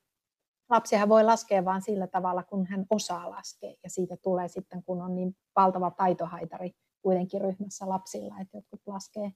lapsihan 0.70 1.08
voi 1.08 1.24
laskea 1.24 1.64
vain 1.64 1.82
sillä 1.82 2.06
tavalla, 2.06 2.42
kun 2.42 2.66
hän 2.66 2.86
osaa 2.90 3.30
laskea. 3.30 3.74
Ja 3.84 3.90
siitä 3.90 4.16
tulee 4.22 4.48
sitten, 4.48 4.82
kun 4.82 5.02
on 5.02 5.14
niin 5.14 5.36
valtava 5.56 5.90
taitohaitari 5.90 6.72
kuitenkin 7.02 7.40
ryhmässä 7.40 7.88
lapsilla, 7.88 8.34
että 8.40 8.56
jotkut 8.56 8.80
laskee 8.86 9.32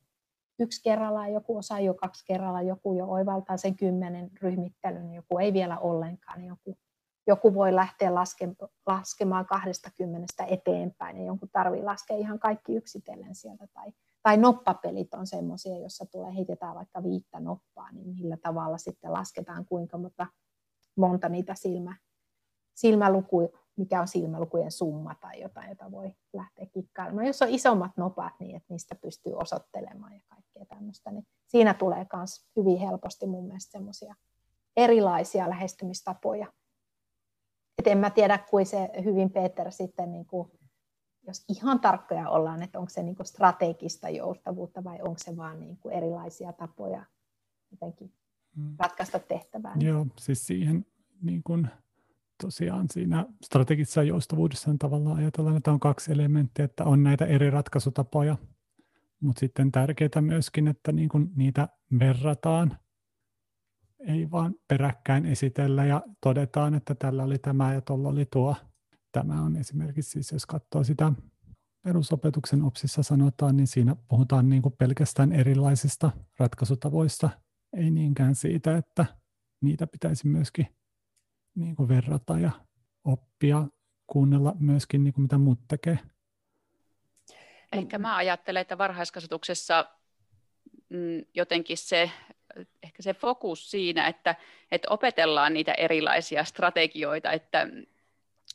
yksi 0.58 0.82
kerrallaan, 0.82 1.32
joku 1.32 1.56
osaa 1.56 1.80
jo 1.80 1.94
kaksi 1.94 2.24
kerralla, 2.26 2.62
joku 2.62 2.94
jo 2.94 3.06
oivaltaa 3.06 3.56
sen 3.56 3.76
kymmenen 3.76 4.30
ryhmittelyn, 4.42 5.14
joku 5.14 5.38
ei 5.38 5.52
vielä 5.52 5.78
ollenkaan, 5.78 6.44
joku, 6.44 6.76
joku 7.26 7.54
voi 7.54 7.74
lähteä 7.74 8.14
laske, 8.14 8.48
laskemaan 8.86 9.46
kahdesta 9.46 9.90
kymmenestä 9.96 10.44
eteenpäin 10.44 11.16
ja 11.16 11.24
jonkun 11.24 11.48
tarvii 11.52 11.82
laskea 11.82 12.16
ihan 12.16 12.38
kaikki 12.38 12.74
yksitellen 12.74 13.34
sieltä. 13.34 13.66
Tai, 13.74 13.92
tai 14.22 14.36
noppapelit 14.36 15.14
on 15.14 15.26
semmoisia, 15.26 15.78
jossa 15.78 16.06
tulee, 16.06 16.34
heitetään 16.34 16.74
vaikka 16.74 17.02
viittä 17.02 17.40
noppaa, 17.40 17.92
niin 17.92 18.08
millä 18.08 18.36
tavalla 18.36 18.78
sitten 18.78 19.12
lasketaan 19.12 19.64
kuinka 19.64 19.98
monta, 19.98 20.26
monta 20.96 21.28
niitä 21.28 21.54
silmä, 21.54 21.96
silmälukuja 22.74 23.48
mikä 23.76 24.00
on 24.00 24.08
silmälukujen 24.08 24.72
summa 24.72 25.14
tai 25.14 25.40
jotain, 25.40 25.68
jota 25.68 25.90
voi 25.90 26.14
lähteä 26.32 26.66
kikkailemaan. 26.66 27.26
Jos 27.26 27.42
on 27.42 27.48
isommat 27.48 27.96
nopat, 27.96 28.32
niin 28.40 28.56
että 28.56 28.66
niistä 28.68 28.94
pystyy 28.94 29.32
osoittelemaan 29.32 30.14
ja 30.14 30.20
kaikkea 30.28 30.64
tämmöistä, 30.66 31.10
niin 31.10 31.26
siinä 31.46 31.74
tulee 31.74 32.06
myös 32.16 32.46
hyvin 32.56 32.78
helposti 32.78 33.26
mun 33.26 33.46
mielestä 33.46 33.72
semmoisia 33.72 34.14
erilaisia 34.76 35.50
lähestymistapoja. 35.50 36.46
Et 37.78 37.86
en 37.86 37.98
mä 37.98 38.10
tiedä, 38.10 38.38
kuin 38.38 38.66
se 38.66 38.90
hyvin 39.04 39.30
Peter 39.30 39.72
sitten, 39.72 40.12
niin 40.12 40.26
kuin, 40.26 40.50
jos 41.26 41.44
ihan 41.48 41.80
tarkkoja 41.80 42.30
ollaan, 42.30 42.62
että 42.62 42.78
onko 42.78 42.90
se 42.90 43.02
niin 43.02 43.16
kuin 43.16 43.26
strategista 43.26 44.08
joustavuutta 44.08 44.84
vai 44.84 44.98
onko 45.02 45.18
se 45.18 45.36
vaan 45.36 45.60
niin 45.60 45.76
kuin 45.76 45.94
erilaisia 45.94 46.52
tapoja 46.52 47.04
jotenkin 47.70 48.12
mm. 48.56 48.76
ratkaista 48.78 49.18
tehtävää. 49.18 49.76
Joo, 49.80 50.06
siis 50.18 50.46
siihen 50.46 50.86
niin 51.22 51.42
kuin 51.42 51.68
tosiaan 52.44 52.86
siinä 52.92 53.26
strategisessa 53.44 54.02
joustavuudessa 54.02 54.70
on 54.70 54.78
tavallaan 54.78 55.16
ajatellaan, 55.16 55.56
että 55.56 55.72
on 55.72 55.80
kaksi 55.80 56.12
elementtiä, 56.12 56.64
että 56.64 56.84
on 56.84 57.02
näitä 57.02 57.24
eri 57.24 57.50
ratkaisutapoja, 57.50 58.36
mutta 59.20 59.40
sitten 59.40 59.72
tärkeää 59.72 60.20
myöskin, 60.20 60.68
että 60.68 60.92
niin 60.92 61.08
kuin 61.08 61.30
niitä 61.36 61.68
verrataan, 61.98 62.78
ei 64.00 64.30
vaan 64.30 64.54
peräkkäin 64.68 65.26
esitellä 65.26 65.84
ja 65.84 66.02
todetaan, 66.20 66.74
että 66.74 66.94
tällä 66.94 67.22
oli 67.22 67.38
tämä 67.38 67.74
ja 67.74 67.80
tuolla 67.80 68.08
oli 68.08 68.26
tuo. 68.32 68.56
Tämä 69.12 69.42
on 69.42 69.56
esimerkiksi 69.56 70.10
siis, 70.10 70.32
jos 70.32 70.46
katsoo 70.46 70.84
sitä 70.84 71.12
perusopetuksen 71.82 72.62
opsissa 72.62 73.02
sanotaan, 73.02 73.56
niin 73.56 73.66
siinä 73.66 73.96
puhutaan 74.08 74.48
niin 74.48 74.62
kuin 74.62 74.74
pelkästään 74.78 75.32
erilaisista 75.32 76.10
ratkaisutavoista, 76.38 77.30
ei 77.76 77.90
niinkään 77.90 78.34
siitä, 78.34 78.76
että 78.76 79.06
niitä 79.62 79.86
pitäisi 79.86 80.28
myöskin 80.28 80.66
niin 81.54 81.76
kuin 81.76 81.88
verrata 81.88 82.38
ja 82.38 82.50
oppia, 83.04 83.66
kuunnella 84.06 84.54
myöskin, 84.58 85.04
niin 85.04 85.14
kuin 85.14 85.22
mitä 85.22 85.38
muut 85.38 85.58
tekee. 85.68 85.98
Ehkä 87.72 87.98
mä 87.98 88.16
ajattelen, 88.16 88.60
että 88.60 88.78
varhaiskasvatuksessa 88.78 89.86
mm, 90.88 91.24
jotenkin 91.34 91.78
se, 91.78 92.10
ehkä 92.82 93.02
se 93.02 93.14
fokus 93.14 93.70
siinä, 93.70 94.06
että, 94.06 94.34
että 94.72 94.88
opetellaan 94.90 95.54
niitä 95.54 95.72
erilaisia 95.72 96.44
strategioita, 96.44 97.32
että, 97.32 97.68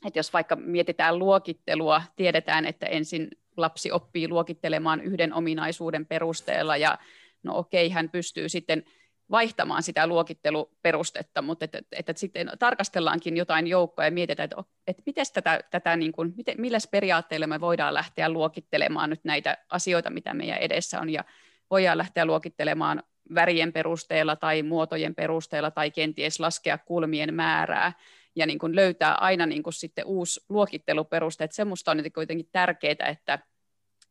että 0.06 0.18
jos 0.18 0.32
vaikka 0.32 0.56
mietitään 0.56 1.18
luokittelua, 1.18 2.02
tiedetään, 2.16 2.66
että 2.66 2.86
ensin 2.86 3.30
lapsi 3.56 3.92
oppii 3.92 4.28
luokittelemaan 4.28 5.00
yhden 5.00 5.34
ominaisuuden 5.34 6.06
perusteella 6.06 6.76
ja 6.76 6.98
no 7.42 7.58
okei, 7.58 7.90
hän 7.90 8.08
pystyy 8.08 8.48
sitten 8.48 8.84
vaihtamaan 9.30 9.82
sitä 9.82 10.06
luokitteluperustetta, 10.06 11.42
mutta 11.42 11.64
että, 11.64 11.78
että, 11.78 11.96
että 11.98 12.12
sitten 12.16 12.50
tarkastellaankin 12.58 13.36
jotain 13.36 13.66
joukkoa 13.66 14.04
ja 14.04 14.10
mietitään, 14.10 14.44
että, 14.44 14.64
että 14.86 15.02
miten 15.06 15.26
tätä, 15.34 15.60
tätä 15.70 15.96
niin 15.96 16.12
kuin, 16.12 16.32
miten, 16.36 16.60
millä 16.60 16.78
periaatteilla 16.90 17.46
me 17.46 17.60
voidaan 17.60 17.94
lähteä 17.94 18.28
luokittelemaan 18.28 19.10
nyt 19.10 19.24
näitä 19.24 19.58
asioita, 19.68 20.10
mitä 20.10 20.34
meidän 20.34 20.58
edessä 20.58 21.00
on, 21.00 21.10
ja 21.10 21.24
voidaan 21.70 21.98
lähteä 21.98 22.24
luokittelemaan 22.24 23.02
värien 23.34 23.72
perusteella 23.72 24.36
tai 24.36 24.62
muotojen 24.62 25.14
perusteella 25.14 25.70
tai 25.70 25.90
kenties 25.90 26.40
laskea 26.40 26.78
kulmien 26.78 27.34
määrää 27.34 27.92
ja 28.36 28.46
niin 28.46 28.58
kuin 28.58 28.76
löytää 28.76 29.14
aina 29.14 29.46
niin 29.46 29.62
kuin 29.62 29.74
sitten 29.74 30.06
uusi 30.06 30.40
luokitteluperuste. 30.48 31.44
Että 31.44 31.54
semmoista 31.54 31.90
on 31.90 32.02
kuitenkin 32.14 32.48
tärkeää, 32.52 33.08
että, 33.08 33.38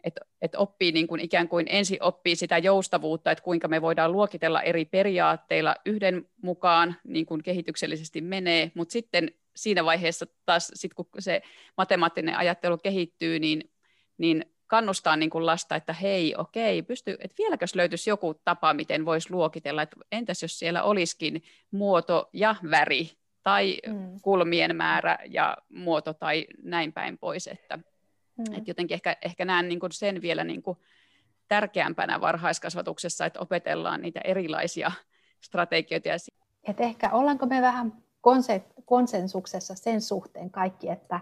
että, 0.03 0.21
että 0.41 0.57
oppii 0.57 0.91
niin 0.91 1.07
kuin 1.07 1.21
ikään 1.21 1.47
kuin 1.47 1.65
ensin 1.69 2.03
oppii 2.03 2.35
sitä 2.35 2.57
joustavuutta, 2.57 3.31
että 3.31 3.43
kuinka 3.43 3.67
me 3.67 3.81
voidaan 3.81 4.12
luokitella 4.12 4.62
eri 4.62 4.85
periaatteilla 4.85 5.75
yhden 5.85 6.29
mukaan, 6.41 6.95
niin 7.03 7.25
kuin 7.25 7.43
kehityksellisesti 7.43 8.21
menee, 8.21 8.71
mutta 8.75 8.91
sitten 8.91 9.31
siinä 9.55 9.85
vaiheessa 9.85 10.25
taas, 10.45 10.71
sit 10.73 10.93
kun 10.93 11.05
se 11.19 11.41
matemaattinen 11.77 12.38
ajattelu 12.38 12.77
kehittyy, 12.77 13.39
niin, 13.39 13.71
niin 14.17 14.45
kannustaa 14.67 15.15
niin 15.15 15.29
kuin 15.29 15.45
lasta, 15.45 15.75
että 15.75 15.93
hei, 15.93 16.35
okei, 16.38 16.81
pysty, 16.81 17.17
että 17.19 17.35
vieläkös 17.38 17.75
löytyisi 17.75 18.09
joku 18.09 18.33
tapa, 18.45 18.73
miten 18.73 19.05
voisi 19.05 19.31
luokitella, 19.31 19.81
että 19.81 19.97
entäs 20.12 20.41
jos 20.41 20.59
siellä 20.59 20.83
olisikin 20.83 21.43
muoto 21.71 22.29
ja 22.33 22.55
väri, 22.71 23.09
tai 23.43 23.77
mm. 23.88 24.19
kulmien 24.21 24.75
määrä 24.75 25.17
ja 25.29 25.57
muoto 25.69 26.13
tai 26.13 26.47
näin 26.63 26.93
päin 26.93 27.17
pois, 27.17 27.47
että 27.47 27.79
Mm. 28.39 28.58
Et 28.58 28.67
jotenkin 28.67 28.95
ehkä, 28.95 29.17
ehkä 29.21 29.45
näen 29.45 29.67
niin 29.67 29.80
kuin 29.80 29.91
sen 29.91 30.21
vielä 30.21 30.43
niin 30.43 30.62
kuin 30.62 30.78
tärkeämpänä 31.47 32.21
varhaiskasvatuksessa, 32.21 33.25
että 33.25 33.39
opetellaan 33.39 34.02
niitä 34.02 34.19
erilaisia 34.23 34.91
strategioita. 35.41 36.10
Et 36.63 36.82
ehkä 36.82 37.10
ollaanko 37.12 37.45
me 37.45 37.62
vähän 37.62 37.93
konsensuksessa 38.86 39.75
sen 39.75 40.02
suhteen 40.02 40.49
kaikki, 40.49 40.89
että, 40.89 41.19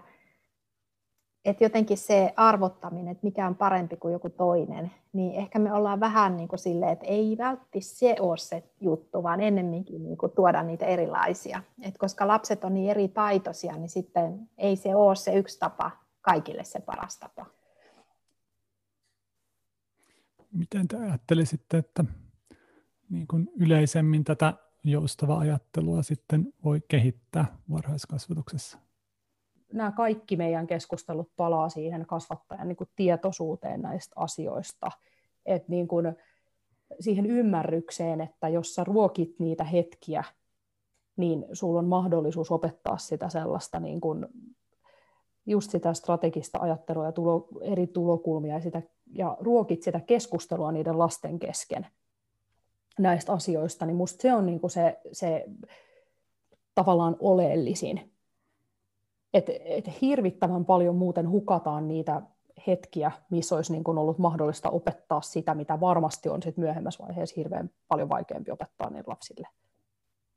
että 1.44 1.64
jotenkin 1.64 1.98
se 1.98 2.32
arvottaminen, 2.36 3.08
että 3.08 3.26
mikä 3.26 3.46
on 3.46 3.54
parempi 3.54 3.96
kuin 3.96 4.12
joku 4.12 4.30
toinen, 4.30 4.90
niin 5.12 5.34
ehkä 5.34 5.58
me 5.58 5.72
ollaan 5.72 6.00
vähän 6.00 6.36
niin 6.36 6.48
kuin 6.48 6.58
silleen, 6.58 6.92
että 6.92 7.06
ei 7.06 7.36
vältti 7.38 7.80
se 7.80 8.16
ole 8.20 8.36
se 8.36 8.62
juttu, 8.80 9.22
vaan 9.22 9.40
ennemminkin 9.40 10.02
niin 10.02 10.18
kuin 10.18 10.32
tuoda 10.32 10.62
niitä 10.62 10.86
erilaisia. 10.86 11.62
Et 11.82 11.98
koska 11.98 12.28
lapset 12.28 12.64
on 12.64 12.74
niin 12.74 12.90
eri 12.90 13.08
taitoisia, 13.08 13.76
niin 13.76 13.88
sitten 13.88 14.48
ei 14.58 14.76
se 14.76 14.94
ole 14.94 15.16
se 15.16 15.34
yksi 15.34 15.58
tapa 15.58 15.90
kaikille 16.20 16.64
se 16.64 16.80
paras 16.80 17.18
tapa. 17.18 17.46
Miten 20.52 20.88
te 20.88 20.96
ajattelisitte, 20.96 21.78
että 21.78 22.04
niin 23.10 23.26
kuin 23.26 23.50
yleisemmin 23.60 24.24
tätä 24.24 24.54
joustavaa 24.84 25.38
ajattelua 25.38 26.02
sitten 26.02 26.52
voi 26.64 26.80
kehittää 26.88 27.56
varhaiskasvatuksessa? 27.70 28.78
Nämä 29.72 29.92
kaikki 29.92 30.36
meidän 30.36 30.66
keskustelut 30.66 31.30
palaa 31.36 31.68
siihen 31.68 32.06
kasvattajan 32.06 32.68
niin 32.68 32.76
kuin 32.76 32.90
tietoisuuteen 32.96 33.82
näistä 33.82 34.12
asioista. 34.16 34.90
Et 35.46 35.68
niin 35.68 35.88
kuin 35.88 36.16
siihen 37.00 37.26
ymmärrykseen, 37.26 38.20
että 38.20 38.48
jos 38.48 38.74
sä 38.74 38.84
ruokit 38.84 39.38
niitä 39.38 39.64
hetkiä, 39.64 40.24
niin 41.16 41.46
sulla 41.52 41.78
on 41.78 41.88
mahdollisuus 41.88 42.50
opettaa 42.50 42.98
sitä 42.98 43.28
sellaista 43.28 43.80
niin 43.80 44.00
kuin 44.00 44.26
just 45.48 45.70
sitä 45.70 45.94
strategista 45.94 46.58
ajattelua 46.60 47.04
ja 47.04 47.12
tulo, 47.12 47.48
eri 47.60 47.86
tulokulmia 47.86 48.54
ja, 48.54 48.60
sitä, 48.60 48.82
ja 49.14 49.36
ruokit 49.40 49.82
sitä 49.82 50.00
keskustelua 50.00 50.72
niiden 50.72 50.98
lasten 50.98 51.38
kesken 51.38 51.86
näistä 52.98 53.32
asioista, 53.32 53.86
niin 53.86 53.96
musta 53.96 54.22
se 54.22 54.34
on 54.34 54.46
niinku 54.46 54.68
se, 54.68 54.98
se 55.12 55.44
tavallaan 56.74 57.16
oleellisin. 57.20 58.12
Et, 59.34 59.50
et 59.64 60.00
hirvittävän 60.00 60.64
paljon 60.64 60.96
muuten 60.96 61.30
hukataan 61.30 61.88
niitä 61.88 62.22
hetkiä, 62.66 63.12
missä 63.30 63.56
olisi 63.56 63.72
niin 63.72 63.84
kuin 63.84 63.98
ollut 63.98 64.18
mahdollista 64.18 64.70
opettaa 64.70 65.20
sitä, 65.20 65.54
mitä 65.54 65.80
varmasti 65.80 66.28
on 66.28 66.42
sit 66.42 66.56
myöhemmässä 66.56 67.04
vaiheessa 67.04 67.34
hirveän 67.36 67.70
paljon 67.88 68.08
vaikeampi 68.08 68.50
opettaa 68.50 68.90
niille 68.90 69.04
lapsille. 69.06 69.48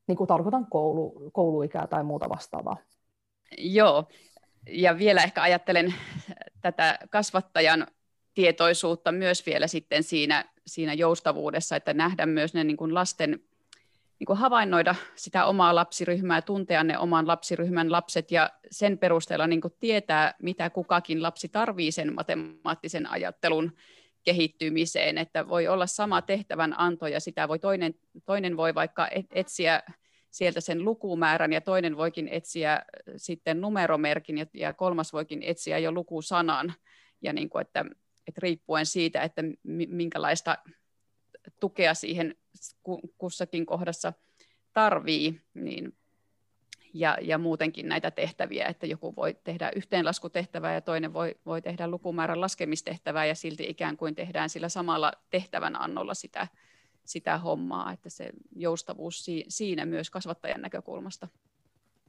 Niin 0.07 0.17
kuin 0.17 0.27
tarkoitan 0.27 0.67
koulu, 0.69 1.29
kouluikää 1.33 1.87
tai 1.87 2.03
muuta 2.03 2.29
vastaavaa. 2.29 2.77
Joo, 3.57 4.05
ja 4.67 4.97
vielä 4.97 5.23
ehkä 5.23 5.41
ajattelen 5.41 5.93
tätä 6.61 6.99
kasvattajan 7.09 7.87
tietoisuutta 8.33 9.11
myös 9.11 9.45
vielä 9.45 9.67
sitten 9.67 10.03
siinä, 10.03 10.45
siinä 10.67 10.93
joustavuudessa, 10.93 11.75
että 11.75 11.93
nähdä 11.93 12.25
myös 12.25 12.53
ne 12.53 12.63
niin 12.63 12.77
kuin 12.77 12.93
lasten, 12.93 13.31
niin 14.19 14.25
kuin 14.25 14.39
havainnoida 14.39 14.95
sitä 15.15 15.45
omaa 15.45 15.75
lapsiryhmää, 15.75 16.41
tuntea 16.41 16.83
ne 16.83 16.97
oman 16.97 17.27
lapsiryhmän 17.27 17.91
lapset 17.91 18.31
ja 18.31 18.49
sen 18.71 18.97
perusteella 18.97 19.47
niin 19.47 19.61
kuin 19.61 19.73
tietää, 19.79 20.33
mitä 20.41 20.69
kukakin 20.69 21.23
lapsi 21.23 21.49
tarvii 21.49 21.91
sen 21.91 22.13
matemaattisen 22.15 23.09
ajattelun 23.09 23.71
kehittymiseen, 24.23 25.17
että 25.17 25.47
voi 25.47 25.67
olla 25.67 25.87
sama 25.87 26.21
tehtävän 26.21 26.79
anto 26.79 27.07
ja 27.07 27.19
sitä 27.19 27.47
voi 27.47 27.59
toinen, 27.59 27.93
toinen 28.25 28.57
voi 28.57 28.75
vaikka 28.75 29.07
etsiä 29.31 29.83
sieltä 30.31 30.61
sen 30.61 30.85
lukumäärän 30.85 31.53
ja 31.53 31.61
toinen 31.61 31.97
voikin 31.97 32.27
etsiä 32.27 32.73
äh, 32.73 32.83
sitten 33.17 33.61
numeromerkin 33.61 34.37
ja, 34.37 34.45
ja 34.53 34.73
kolmas 34.73 35.13
voikin 35.13 35.43
etsiä 35.43 35.77
jo 35.77 35.91
lukusanan. 35.91 36.73
Ja 37.21 37.33
niin 37.33 37.49
kuin, 37.49 37.61
että, 37.61 37.85
että 38.27 38.39
riippuen 38.41 38.85
siitä, 38.85 39.21
että 39.21 39.41
minkälaista 39.87 40.57
tukea 41.59 41.93
siihen 41.93 42.35
kussakin 43.17 43.65
kohdassa 43.65 44.13
tarvii, 44.73 45.41
niin 45.53 45.97
ja, 46.93 47.17
ja 47.21 47.37
muutenkin 47.37 47.89
näitä 47.89 48.11
tehtäviä, 48.11 48.67
että 48.67 48.85
joku 48.85 49.15
voi 49.15 49.37
tehdä 49.43 49.71
yhteenlaskutehtävää 49.75 50.73
ja 50.73 50.81
toinen 50.81 51.13
voi, 51.13 51.35
voi 51.45 51.61
tehdä 51.61 51.87
lukumäärän 51.87 52.41
laskemistehtävää 52.41 53.25
ja 53.25 53.35
silti 53.35 53.69
ikään 53.69 53.97
kuin 53.97 54.15
tehdään 54.15 54.49
sillä 54.49 54.69
samalla 54.69 55.11
tehtävän 55.29 55.81
annolla 55.81 56.13
sitä, 56.13 56.47
sitä 57.11 57.37
hommaa, 57.37 57.91
että 57.91 58.09
se 58.09 58.29
joustavuus 58.55 59.25
siinä 59.47 59.85
myös 59.85 60.09
kasvattajan 60.09 60.61
näkökulmasta. 60.61 61.27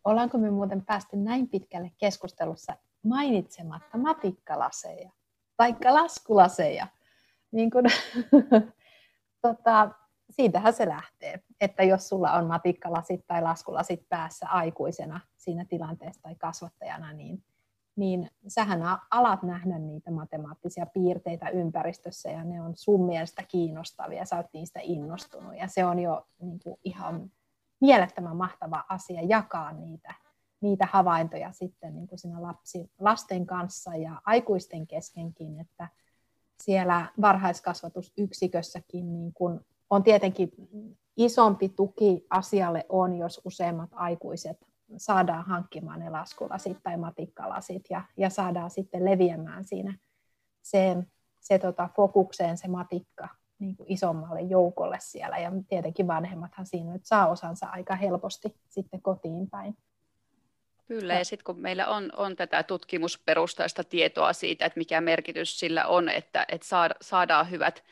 Ollaanko 0.04 0.38
me 0.38 0.50
muuten 0.50 0.84
päästy 0.84 1.16
näin 1.16 1.48
pitkälle 1.48 1.92
keskustelussa 1.98 2.76
mainitsematta 3.04 3.98
matikkalaseja, 3.98 5.10
taikka 5.56 5.94
laskulaseja? 5.94 6.86
Niin 7.52 7.70
kun, 7.70 7.84
tota, 9.42 9.90
siitähän 10.30 10.72
se 10.72 10.88
lähtee, 10.88 11.42
että 11.60 11.82
jos 11.82 12.08
sulla 12.08 12.32
on 12.32 12.46
matikkalasit 12.46 13.26
tai 13.26 13.42
laskulasit 13.42 14.08
päässä 14.08 14.48
aikuisena 14.48 15.20
siinä 15.36 15.64
tilanteessa 15.64 16.22
tai 16.22 16.34
kasvattajana, 16.34 17.12
niin, 17.12 17.44
niin 17.96 18.30
sähän 18.48 18.80
alat 19.10 19.42
nähdä 19.42 19.78
niitä 19.78 20.10
matemaattisia 20.10 20.86
piirteitä 20.86 21.48
ympäristössä 21.48 22.30
ja 22.30 22.44
ne 22.44 22.62
on 22.62 22.72
sun 22.76 23.06
mielestä 23.06 23.42
kiinnostavia, 23.42 24.24
sä 24.24 24.36
oot 24.36 24.46
niistä 24.52 24.80
innostunut 24.82 25.56
ja 25.56 25.68
se 25.68 25.84
on 25.84 25.98
jo 25.98 26.26
niin 26.40 26.58
kuin 26.58 26.76
ihan 26.84 27.30
mielettömän 27.80 28.36
mahtava 28.36 28.84
asia 28.88 29.22
jakaa 29.22 29.72
niitä, 29.72 30.14
niitä 30.60 30.88
havaintoja 30.92 31.52
sitten 31.52 31.94
niin 31.94 32.06
kuin 32.06 32.18
siinä 32.18 32.42
lapsi, 32.42 32.90
lasten 33.00 33.46
kanssa 33.46 33.96
ja 33.96 34.22
aikuisten 34.24 34.86
keskenkin, 34.86 35.60
että 35.60 35.88
siellä 36.62 37.06
varhaiskasvatusyksikössäkin 37.20 39.12
niin 39.12 39.32
kuin 39.34 39.60
on 39.90 40.02
tietenkin 40.02 40.52
isompi 41.16 41.68
tuki 41.68 42.26
asialle 42.30 42.86
on, 42.88 43.14
jos 43.14 43.40
useimmat 43.44 43.90
aikuiset 43.92 44.71
saadaan 44.96 45.44
hankkimaan 45.44 46.00
ne 46.00 46.10
laskulasit 46.10 46.78
tai 46.82 46.96
matikkalasit 46.96 47.84
ja, 47.90 48.02
ja 48.16 48.30
saadaan 48.30 48.70
sitten 48.70 49.04
leviämään 49.04 49.64
siinä 49.64 49.98
se, 50.62 50.96
se 51.40 51.58
tota, 51.58 51.88
fokukseen 51.96 52.58
se 52.58 52.68
matikka 52.68 53.28
niin 53.58 53.76
kuin 53.76 53.92
isommalle 53.92 54.40
joukolle 54.40 54.98
siellä. 55.00 55.38
Ja 55.38 55.52
tietenkin 55.68 56.06
vanhemmathan 56.06 56.66
siinä 56.66 56.92
nyt 56.92 57.04
saa 57.04 57.26
osansa 57.26 57.66
aika 57.66 57.94
helposti 57.94 58.56
sitten 58.68 59.02
kotiin 59.02 59.50
päin. 59.50 59.76
Kyllä, 60.86 61.14
ja 61.14 61.24
sitten 61.24 61.44
kun 61.44 61.60
meillä 61.60 61.86
on, 61.86 62.12
on 62.16 62.36
tätä 62.36 62.62
tutkimusperustaista 62.62 63.84
tietoa 63.84 64.32
siitä, 64.32 64.66
että 64.66 64.78
mikä 64.78 65.00
merkitys 65.00 65.58
sillä 65.58 65.86
on, 65.86 66.08
että, 66.08 66.46
että 66.48 66.66
saada, 66.66 66.94
saadaan 67.00 67.50
hyvät 67.50 67.84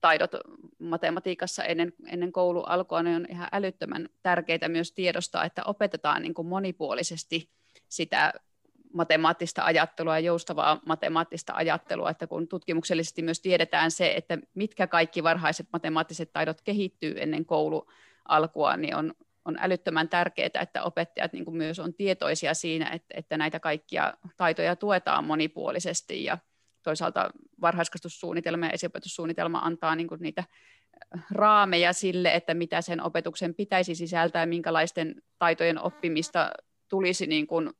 perustaidot 0.00 0.30
matematiikassa 0.78 1.64
ennen, 1.64 1.92
ennen 2.06 2.32
koulu 2.32 2.62
alkua, 2.62 3.02
niin 3.02 3.16
on 3.16 3.26
ihan 3.30 3.48
älyttömän 3.52 4.08
tärkeää 4.22 4.68
myös 4.68 4.92
tiedostaa, 4.92 5.44
että 5.44 5.62
opetetaan 5.64 6.22
niin 6.22 6.34
kuin 6.34 6.48
monipuolisesti 6.48 7.50
sitä 7.88 8.32
matemaattista 8.92 9.64
ajattelua 9.64 10.18
ja 10.18 10.24
joustavaa 10.24 10.80
matemaattista 10.86 11.52
ajattelua, 11.56 12.10
että 12.10 12.26
kun 12.26 12.48
tutkimuksellisesti 12.48 13.22
myös 13.22 13.40
tiedetään 13.40 13.90
se, 13.90 14.12
että 14.16 14.38
mitkä 14.54 14.86
kaikki 14.86 15.22
varhaiset 15.22 15.66
matemaattiset 15.72 16.32
taidot 16.32 16.60
kehittyy 16.60 17.14
ennen 17.18 17.46
koulu 17.46 17.86
alkua, 18.28 18.76
niin 18.76 18.96
on, 18.96 19.14
on 19.44 19.56
älyttömän 19.60 20.08
tärkeää, 20.08 20.62
että 20.62 20.82
opettajat 20.82 21.32
niin 21.32 21.56
myös 21.56 21.78
on 21.78 21.94
tietoisia 21.94 22.54
siinä, 22.54 22.90
että, 22.90 23.14
että 23.14 23.36
näitä 23.36 23.60
kaikkia 23.60 24.14
taitoja 24.36 24.76
tuetaan 24.76 25.24
monipuolisesti 25.24 26.24
ja 26.24 26.38
toisaalta 26.82 27.30
varhaiskasvatussuunnitelma 27.60 28.66
ja 28.66 28.72
esiopetussuunnitelma 28.72 29.58
antaa 29.58 29.96
niin 29.96 30.08
kuin 30.08 30.20
niitä 30.20 30.44
äh, 31.16 31.24
raameja 31.30 31.92
sille, 31.92 32.34
että 32.34 32.54
mitä 32.54 32.82
sen 32.82 33.02
opetuksen 33.02 33.54
pitäisi 33.54 33.94
sisältää, 33.94 34.46
minkälaisten 34.46 35.22
taitojen 35.38 35.82
oppimista 35.82 36.50
tulisi 36.88 37.26
niin 37.26 37.46
kuin 37.46 37.70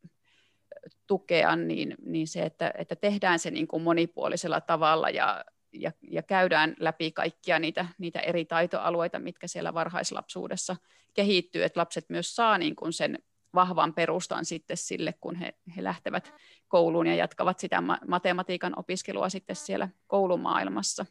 tukea, 1.06 1.56
niin, 1.56 1.94
niin 2.04 2.28
se, 2.28 2.42
että, 2.42 2.72
että 2.78 2.96
tehdään 2.96 3.38
se 3.38 3.50
niin 3.50 3.68
kuin 3.68 3.82
monipuolisella 3.82 4.60
tavalla 4.60 5.10
ja, 5.10 5.44
ja, 5.72 5.92
ja 6.10 6.22
käydään 6.22 6.76
läpi 6.80 7.12
kaikkia 7.12 7.58
niitä, 7.58 7.86
niitä 7.98 8.20
eri 8.20 8.44
taitoalueita, 8.44 9.18
mitkä 9.18 9.48
siellä 9.48 9.74
varhaislapsuudessa 9.74 10.76
kehittyy, 11.14 11.64
että 11.64 11.80
lapset 11.80 12.04
myös 12.08 12.36
saa 12.36 12.58
niin 12.58 12.76
kuin 12.76 12.92
sen 12.92 13.18
vahvan 13.54 13.94
perustan 13.94 14.44
sitten 14.44 14.76
sille, 14.76 15.14
kun 15.20 15.34
he, 15.34 15.54
he 15.76 15.84
lähtevät 15.84 16.32
kouluun 16.68 17.06
ja 17.06 17.14
jatkavat 17.14 17.58
sitä 17.58 17.82
matematiikan 18.08 18.78
opiskelua 18.78 19.28
sitten 19.28 19.56
siellä 19.56 19.88
koulumaailmassa. 20.06 21.06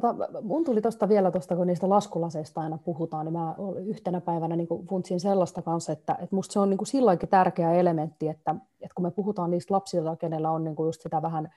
Tota, 0.00 0.14
mun 0.42 0.64
tuli 0.64 0.82
tuosta 0.82 1.08
vielä 1.08 1.30
tuosta, 1.30 1.56
kun 1.56 1.66
niistä 1.66 1.88
laskulaseista 1.88 2.60
aina 2.60 2.78
puhutaan, 2.78 3.26
niin 3.26 3.32
mä 3.32 3.54
yhtenä 3.86 4.20
päivänä 4.20 4.56
niin 4.56 4.68
funtsin 4.88 5.20
sellaista 5.20 5.62
kanssa, 5.62 5.92
että, 5.92 6.12
että 6.12 6.36
musta 6.36 6.52
se 6.52 6.58
on 6.58 6.70
niin 6.70 6.78
kuin 6.78 6.88
silloinkin 6.88 7.28
tärkeä 7.28 7.72
elementti, 7.72 8.28
että, 8.28 8.54
että 8.80 8.94
kun 8.94 9.04
me 9.04 9.10
puhutaan 9.10 9.50
niistä 9.50 9.74
lapsilta, 9.74 10.16
kenellä 10.16 10.50
on 10.50 10.64
niin 10.64 10.76
kuin 10.76 10.88
just 10.88 11.02
sitä 11.02 11.22
vähän 11.22 11.50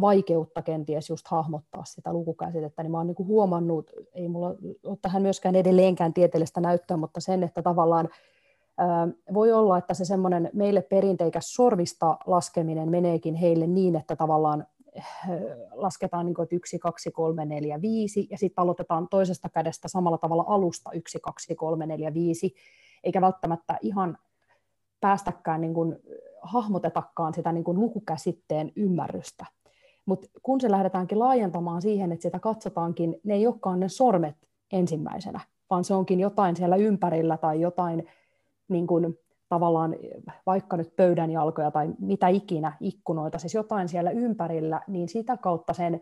vaikeutta 0.00 0.62
kenties 0.62 1.10
just 1.10 1.28
hahmottaa 1.28 1.84
sitä 1.84 2.12
lukukäsitettä, 2.12 2.82
niin 2.82 2.90
mä 2.90 2.98
oon 2.98 3.06
niin 3.06 3.14
kuin 3.14 3.26
huomannut, 3.26 3.90
ei 4.14 4.28
mulla 4.28 4.54
ole 4.84 4.98
tähän 5.02 5.22
myöskään 5.22 5.56
edelleenkään 5.56 6.14
tieteellistä 6.14 6.60
näyttöä, 6.60 6.96
mutta 6.96 7.20
sen, 7.20 7.42
että 7.42 7.62
tavallaan 7.62 8.08
voi 9.34 9.52
olla, 9.52 9.78
että 9.78 9.94
se 9.94 10.04
semmoinen 10.04 10.50
meille 10.52 10.82
perinteikäs 10.82 11.54
sormista 11.54 12.16
laskeminen 12.26 12.90
meneekin 12.90 13.34
heille 13.34 13.66
niin, 13.66 13.96
että 13.96 14.16
tavallaan 14.16 14.66
eh, 14.92 15.06
lasketaan 15.72 16.26
niin 16.26 16.34
kuin, 16.34 16.44
että 16.44 16.56
1, 16.56 16.78
2, 16.78 17.10
3, 17.10 17.44
4, 17.44 17.82
5, 17.82 18.26
ja 18.30 18.38
sitten 18.38 18.62
aloitetaan 18.62 19.08
toisesta 19.08 19.48
kädestä 19.48 19.88
samalla 19.88 20.18
tavalla 20.18 20.44
alusta 20.46 20.90
1, 20.92 21.18
2, 21.22 21.54
3, 21.54 21.86
4, 21.86 22.14
5, 22.14 22.54
eikä 23.04 23.20
välttämättä 23.20 23.78
ihan 23.80 24.18
päästäkään 25.00 25.60
niin 25.60 25.74
kuin, 25.74 25.96
hahmotetakaan 26.42 27.34
sitä 27.34 27.52
niin 27.52 27.64
kuin 27.64 27.80
lukukäsitteen 27.80 28.72
ymmärrystä. 28.76 29.46
Mutta 30.06 30.28
kun 30.42 30.60
se 30.60 30.70
lähdetäänkin 30.70 31.18
laajentamaan 31.18 31.82
siihen, 31.82 32.12
että 32.12 32.22
sitä 32.22 32.38
katsotaankin, 32.38 33.20
ne 33.24 33.34
ei 33.34 33.46
olekaan 33.46 33.80
ne 33.80 33.88
sormet 33.88 34.36
ensimmäisenä, 34.72 35.40
vaan 35.70 35.84
se 35.84 35.94
onkin 35.94 36.20
jotain 36.20 36.56
siellä 36.56 36.76
ympärillä 36.76 37.36
tai 37.36 37.60
jotain 37.60 38.08
niin 38.70 38.86
kuin, 38.86 39.18
tavallaan 39.48 39.96
vaikka 40.46 40.76
nyt 40.76 40.96
pöydän 40.96 41.30
jalkoja 41.30 41.70
tai 41.70 41.88
mitä 41.98 42.28
ikinä, 42.28 42.76
ikkunoita, 42.80 43.38
siis 43.38 43.54
jotain 43.54 43.88
siellä 43.88 44.10
ympärillä, 44.10 44.80
niin 44.86 45.08
sitä 45.08 45.36
kautta 45.36 45.72
sen 45.72 46.00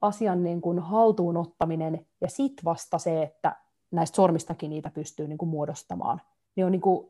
asian 0.00 0.42
niin 0.42 0.60
kuin 0.60 0.78
haltuun 0.78 1.36
ottaminen 1.36 2.06
ja 2.20 2.28
sitten 2.28 2.64
vasta 2.64 2.98
se, 2.98 3.22
että 3.22 3.56
näistä 3.90 4.16
sormistakin 4.16 4.70
niitä 4.70 4.90
pystyy 4.90 5.28
niin 5.28 5.38
kuin 5.38 5.48
muodostamaan, 5.48 6.20
niin 6.56 6.66
on 6.66 6.72
niin 6.72 6.80
kuin, 6.80 7.08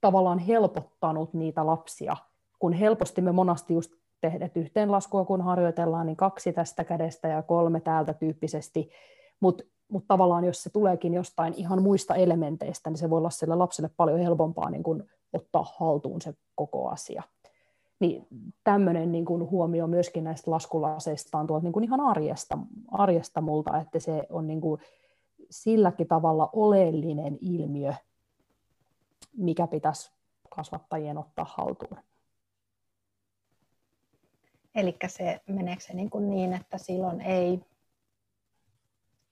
tavallaan 0.00 0.38
helpottanut 0.38 1.34
niitä 1.34 1.66
lapsia, 1.66 2.16
kun 2.58 2.72
helposti 2.72 3.20
me 3.20 3.32
monasti 3.32 3.74
just 3.74 3.92
tehdään 4.20 4.50
yhteenlaskua, 4.54 5.24
kun 5.24 5.40
harjoitellaan, 5.40 6.06
niin 6.06 6.16
kaksi 6.16 6.52
tästä 6.52 6.84
kädestä 6.84 7.28
ja 7.28 7.42
kolme 7.42 7.80
täältä 7.80 8.14
tyyppisesti, 8.14 8.90
mutta 9.40 9.64
mutta 9.88 10.08
tavallaan 10.08 10.44
jos 10.44 10.62
se 10.62 10.70
tuleekin 10.70 11.14
jostain 11.14 11.54
ihan 11.56 11.82
muista 11.82 12.14
elementeistä, 12.14 12.90
niin 12.90 12.98
se 12.98 13.10
voi 13.10 13.18
olla 13.18 13.30
sille 13.30 13.54
lapselle 13.54 13.90
paljon 13.96 14.18
helpompaa 14.18 14.70
niin 14.70 14.82
kuin 14.82 15.02
ottaa 15.32 15.66
haltuun 15.78 16.20
se 16.20 16.34
koko 16.54 16.88
asia. 16.88 17.22
Niin 18.00 18.26
tämmöinen 18.64 19.12
niin 19.12 19.24
kuin 19.24 19.50
huomio 19.50 19.86
myöskin 19.86 20.24
näistä 20.24 20.50
laskulaseista 20.50 21.38
on 21.38 21.46
tuolta 21.46 21.64
niin 21.64 21.72
kuin 21.72 21.84
ihan 21.84 22.00
arjesta, 22.00 22.58
arjesta 22.90 23.40
multa, 23.40 23.80
että 23.80 23.98
se 23.98 24.26
on 24.30 24.46
niin 24.46 24.60
kuin 24.60 24.80
silläkin 25.50 26.08
tavalla 26.08 26.50
oleellinen 26.52 27.38
ilmiö, 27.40 27.94
mikä 29.36 29.66
pitäisi 29.66 30.12
kasvattajien 30.56 31.18
ottaa 31.18 31.46
haltuun. 31.48 31.98
Eli 34.74 34.96
se 35.08 35.40
meneekö 35.46 35.82
se 35.82 35.94
niin, 35.94 36.10
kuin 36.10 36.30
niin, 36.30 36.52
että 36.52 36.78
silloin 36.78 37.20
ei 37.20 37.60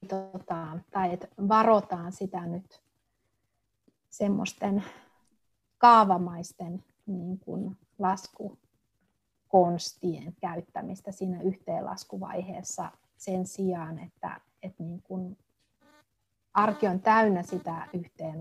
tota, 0.08 0.78
tai 0.90 1.12
että 1.12 1.28
varotaan 1.48 2.12
sitä 2.12 2.46
nyt 2.46 2.82
semmoisten 4.10 4.84
kaavamaisten 5.78 6.84
niin 7.06 7.38
kuin 7.38 7.76
laskukonstien 7.98 10.36
käyttämistä 10.40 11.12
siinä 11.12 11.42
yhteenlaskuvaiheessa 11.42 12.90
sen 13.16 13.46
sijaan, 13.46 13.98
että, 13.98 14.40
että 14.62 14.82
niin 14.82 15.02
kuin 15.02 15.38
arki 16.54 16.88
on 16.88 17.00
täynnä 17.00 17.42
sitä 17.42 17.88
yhteen 17.92 18.38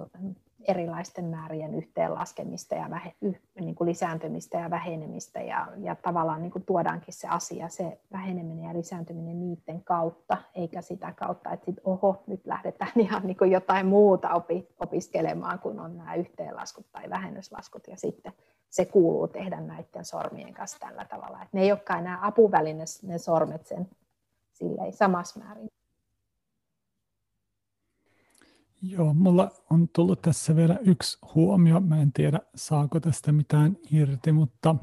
erilaisten 0.67 1.25
määrien 1.25 1.75
yhteenlaskemista 1.75 2.75
ja 2.75 2.89
vähe, 2.89 3.15
niin 3.59 3.75
kuin 3.75 3.89
lisääntymistä 3.89 4.57
ja 4.57 4.69
vähenemistä 4.69 5.41
ja, 5.41 5.67
ja 5.77 5.95
tavallaan 5.95 6.41
niin 6.41 6.51
kuin 6.51 6.65
tuodaankin 6.65 7.13
se 7.13 7.27
asia, 7.27 7.69
se 7.69 7.99
väheneminen 8.11 8.65
ja 8.65 8.73
lisääntyminen 8.73 9.39
niiden 9.39 9.83
kautta, 9.83 10.37
eikä 10.55 10.81
sitä 10.81 11.13
kautta, 11.13 11.51
että 11.51 11.65
sit, 11.65 11.79
oho, 11.83 12.23
nyt 12.27 12.45
lähdetään 12.45 12.91
ihan 13.05 13.21
niin 13.27 13.37
kuin 13.37 13.51
jotain 13.51 13.85
muuta 13.85 14.33
opi, 14.33 14.67
opiskelemaan, 14.79 15.59
kun 15.59 15.79
on 15.79 15.97
nämä 15.97 16.15
yhteenlaskut 16.15 16.85
tai 16.91 17.09
vähennyslaskut 17.09 17.87
ja 17.87 17.97
sitten 17.97 18.33
se 18.69 18.85
kuuluu 18.85 19.27
tehdä 19.27 19.61
näiden 19.61 20.05
sormien 20.05 20.53
kanssa 20.53 20.79
tällä 20.79 21.05
tavalla. 21.05 21.43
Et 21.43 21.53
ne 21.53 21.61
ei 21.61 21.71
olekaan 21.71 21.99
enää 21.99 22.19
apuväline, 22.21 22.83
ne 23.03 23.17
sormet 23.17 23.65
sen 23.65 23.89
silleen 24.53 24.93
samassa 24.93 25.39
määrin. 25.39 25.67
Joo, 28.83 29.13
mulla 29.13 29.51
on 29.69 29.89
tullut 29.95 30.21
tässä 30.21 30.55
vielä 30.55 30.79
yksi 30.81 31.17
huomio. 31.35 31.79
Mä 31.79 32.01
en 32.01 32.13
tiedä, 32.13 32.39
saako 32.55 32.99
tästä 32.99 33.31
mitään 33.31 33.77
irti, 33.91 34.31
mutta 34.31 34.75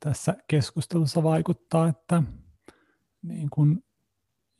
tässä 0.00 0.36
keskustelussa 0.48 1.22
vaikuttaa, 1.22 1.88
että 1.88 2.22
niin 3.22 3.50
kuin 3.50 3.84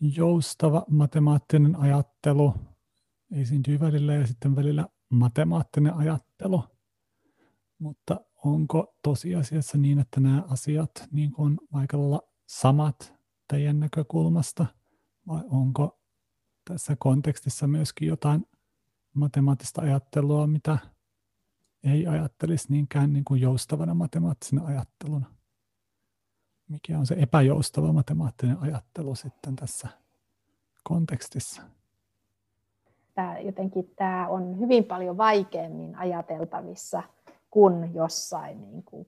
joustava 0.01 0.85
matemaattinen 0.91 1.77
ajattelu 1.77 2.55
esiintyy 3.33 3.81
välillä 3.81 4.15
ja 4.15 4.27
sitten 4.27 4.57
välillä 4.57 4.87
matemaattinen 5.09 5.95
ajattelu. 5.95 6.65
Mutta 7.79 8.21
onko 8.45 8.95
tosiasiassa 9.03 9.79
niin, 9.79 9.99
että 9.99 10.21
nämä 10.21 10.43
asiat 10.49 11.09
niin 11.11 11.33
on 11.39 11.59
aika 11.73 11.99
samat 12.47 13.15
teidän 13.49 13.81
näkökulmasta 13.81 14.67
vai 15.27 15.43
onko 15.51 16.01
tässä 16.65 16.97
kontekstissa 16.99 17.67
myöskin 17.67 18.09
jotain 18.09 18.47
matemaattista 19.15 19.83
ajattelua, 19.83 20.47
mitä 20.47 20.79
ei 21.85 22.07
ajattelisi 22.07 22.73
niinkään 22.73 23.13
niin 23.13 23.25
kuin 23.25 23.41
joustavana 23.41 23.95
matemaattisena 23.95 24.67
ajatteluna? 24.67 25.27
Mikä 26.69 26.99
on 26.99 27.07
se 27.07 27.15
epäjoustava 27.19 27.93
matemaattinen 27.93 28.59
ajattelu 28.61 29.15
sitten 29.15 29.57
tässä 29.57 29.89
kontekstissa? 30.85 31.63
Tämä, 33.15 33.39
jotenkin 33.39 33.93
tämä 33.97 34.29
on 34.29 34.59
hyvin 34.59 34.85
paljon 34.85 35.17
vaikeammin 35.17 35.97
ajateltavissa 35.97 37.03
kuin 37.51 37.95
jossain 37.95 38.61
niin 38.61 38.83
kuin 38.83 39.07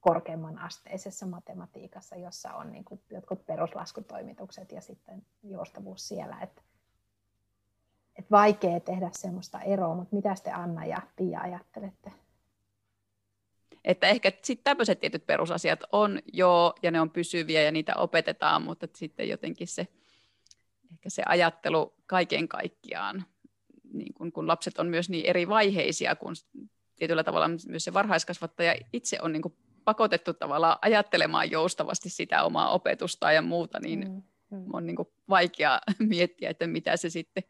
korkeamman 0.00 0.58
asteisessa 0.58 1.26
matematiikassa, 1.26 2.16
jossa 2.16 2.54
on 2.54 2.72
niin 2.72 2.84
kuin 2.84 3.00
jotkut 3.10 3.46
peruslaskutoimitukset 3.46 4.72
ja 4.72 4.80
sitten 4.80 5.22
joustavuus 5.42 6.08
siellä. 6.08 6.40
Että 6.40 6.62
et 8.18 8.30
vaikea 8.30 8.80
tehdä 8.80 9.10
semmoista 9.12 9.60
eroa, 9.60 9.94
mutta 9.94 10.16
mitä 10.16 10.34
te 10.44 10.50
Anna 10.50 10.84
ja 10.84 11.02
Pia 11.16 11.40
ajattelette? 11.40 12.12
Että 13.84 14.06
ehkä 14.08 14.32
sitten 14.42 14.64
tämmöiset 14.64 15.00
tietyt 15.00 15.26
perusasiat 15.26 15.80
on 15.92 16.18
jo, 16.32 16.74
ja 16.82 16.90
ne 16.90 17.00
on 17.00 17.10
pysyviä 17.10 17.62
ja 17.62 17.70
niitä 17.70 17.94
opetetaan, 17.96 18.62
mutta 18.62 18.88
sitten 18.94 19.28
jotenkin 19.28 19.68
se, 19.68 19.86
ehkä 20.92 21.10
se 21.10 21.22
ajattelu 21.26 21.94
kaiken 22.06 22.48
kaikkiaan, 22.48 23.24
niin 23.92 24.14
kun, 24.14 24.32
kun 24.32 24.48
lapset 24.48 24.78
on 24.78 24.86
myös 24.86 25.10
niin 25.10 25.26
eri 25.26 25.48
vaiheisia, 25.48 26.16
kun 26.16 26.34
tietyllä 26.96 27.24
tavalla 27.24 27.48
myös 27.48 27.84
se 27.84 27.92
varhaiskasvattaja 27.92 28.74
itse 28.92 29.18
on 29.22 29.32
niin 29.32 29.42
pakotettu 29.84 30.34
tavallaan 30.34 30.78
ajattelemaan 30.82 31.50
joustavasti 31.50 32.10
sitä 32.10 32.42
omaa 32.42 32.70
opetusta 32.70 33.32
ja 33.32 33.42
muuta, 33.42 33.80
niin 33.80 34.08
mm, 34.08 34.22
mm. 34.58 34.64
on 34.72 34.86
niin 34.86 34.96
vaikea 35.28 35.80
miettiä, 35.98 36.50
että 36.50 36.66
mitä 36.66 36.96
se 36.96 37.10
sitten 37.10 37.42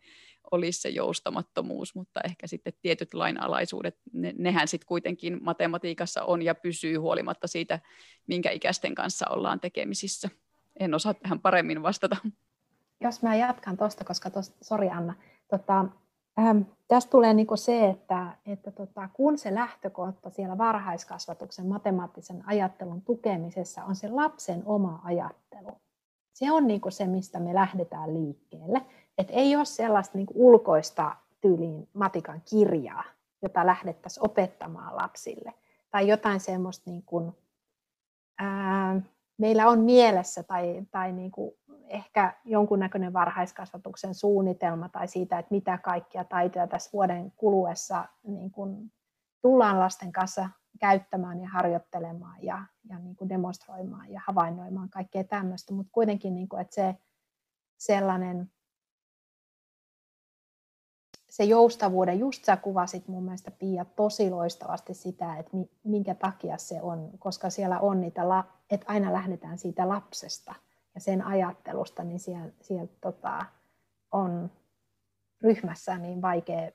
olisi 0.50 0.80
se 0.80 0.88
joustamattomuus, 0.88 1.94
mutta 1.94 2.20
ehkä 2.24 2.46
sitten 2.46 2.72
tietyt 2.82 3.14
lainalaisuudet, 3.14 3.96
ne, 4.12 4.34
nehän 4.38 4.68
sitten 4.68 4.86
kuitenkin 4.86 5.38
matematiikassa 5.42 6.24
on 6.24 6.42
ja 6.42 6.54
pysyy 6.54 6.96
huolimatta 6.96 7.46
siitä, 7.46 7.80
minkä 8.26 8.50
ikäisten 8.50 8.94
kanssa 8.94 9.28
ollaan 9.28 9.60
tekemisissä. 9.60 10.28
En 10.80 10.94
osaa 10.94 11.14
tähän 11.14 11.40
paremmin 11.40 11.82
vastata. 11.82 12.16
Jos 13.00 13.22
mä 13.22 13.36
jatkan 13.36 13.76
tuosta, 13.76 14.04
koska 14.04 14.30
tosta, 14.30 14.56
sori 14.62 14.90
Anna, 14.90 15.14
tota, 15.48 15.84
ähm, 16.38 16.60
tästä 16.88 17.10
tulee 17.10 17.34
niinku 17.34 17.56
se, 17.56 17.88
että, 17.88 18.36
että 18.46 18.70
tota, 18.70 19.08
kun 19.12 19.38
se 19.38 19.54
lähtökohta 19.54 20.30
siellä 20.30 20.58
varhaiskasvatuksen 20.58 21.66
matemaattisen 21.66 22.42
ajattelun 22.46 23.02
tukemisessa 23.02 23.84
on 23.84 23.96
se 23.96 24.08
lapsen 24.08 24.62
oma 24.64 25.00
ajattelu. 25.04 25.80
Se 26.32 26.52
on 26.52 26.66
niinku 26.66 26.90
se, 26.90 27.06
mistä 27.06 27.40
me 27.40 27.54
lähdetään 27.54 28.14
liikkeelle. 28.14 28.82
Et 29.20 29.28
ei 29.30 29.56
ole 29.56 29.64
sellaista 29.64 30.18
niin 30.18 30.26
ulkoista 30.35 31.16
tyyliin 31.40 31.88
matikan 31.94 32.42
kirjaa, 32.50 33.04
jota 33.42 33.66
lähdettäisiin 33.66 34.24
opettamaan 34.24 34.96
lapsille. 34.96 35.54
Tai 35.90 36.09
jotain 36.09 36.40
semmoista, 36.40 36.90
niin 36.90 37.02
kuin, 37.02 37.33
ää, 38.38 39.00
meillä 39.38 39.68
on 39.68 39.80
mielessä 39.80 40.42
tai, 40.42 40.83
tai 40.90 41.12
niin 41.12 41.30
kuin 41.30 41.52
ehkä 41.88 42.35
jonkunnäköinen 42.44 43.12
varhaiskasvatuksen 43.12 44.14
suunnitelma 44.14 44.88
tai 44.88 45.09
siitä, 45.09 45.38
että 45.38 45.54
mitä 45.54 45.78
kaikkia 45.78 46.24
taitoja 46.24 46.66
tässä 46.66 46.90
vuoden 46.92 47.33
kuluessa 47.37 48.04
niin 48.22 48.50
kuin 48.50 48.92
tullaan 49.42 49.80
lasten 49.80 50.12
kanssa 50.12 50.50
käyttämään 50.80 51.40
ja 51.40 51.48
harjoittelemaan 51.48 52.37
ja, 52.42 52.64
ja 52.88 52.98
niin 52.98 53.16
kuin 53.16 53.28
demonstroimaan 53.28 54.12
ja 54.12 54.20
havainnoimaan 54.26 54.90
kaikkea 54.90 55.24
tämmöistä, 55.24 55.74
mutta 55.74 55.92
kuitenkin, 55.92 56.35
niin 56.35 56.48
kuin, 56.48 56.61
että 56.61 56.74
se 56.74 56.96
sellainen 57.78 58.50
se 61.30 61.44
joustavuuden, 61.44 62.18
just 62.18 62.44
sä 62.44 62.56
kuvasit 62.56 63.08
mun 63.08 63.24
mielestä 63.24 63.50
Pia 63.50 63.84
tosi 63.84 64.30
loistavasti 64.30 64.94
sitä, 64.94 65.36
että 65.36 65.56
minkä 65.84 66.14
takia 66.14 66.58
se 66.58 66.82
on, 66.82 67.10
koska 67.18 67.50
siellä 67.50 67.78
on 67.78 68.00
niitä, 68.00 68.22
että 68.70 68.86
aina 68.88 69.12
lähdetään 69.12 69.58
siitä 69.58 69.88
lapsesta 69.88 70.54
ja 70.94 71.00
sen 71.00 71.26
ajattelusta, 71.26 72.04
niin 72.04 72.20
siellä, 72.20 72.50
siellä 72.60 72.88
tota, 73.00 73.46
on 74.12 74.50
ryhmässä 75.42 75.98
niin 75.98 76.22
vaikea 76.22 76.70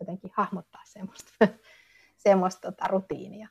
jotenkin 0.00 0.30
hahmottaa 0.34 0.82
semmoista, 0.84 1.32
semmoista 2.26 2.60
tota, 2.60 2.88
rutiinia. 2.88 3.48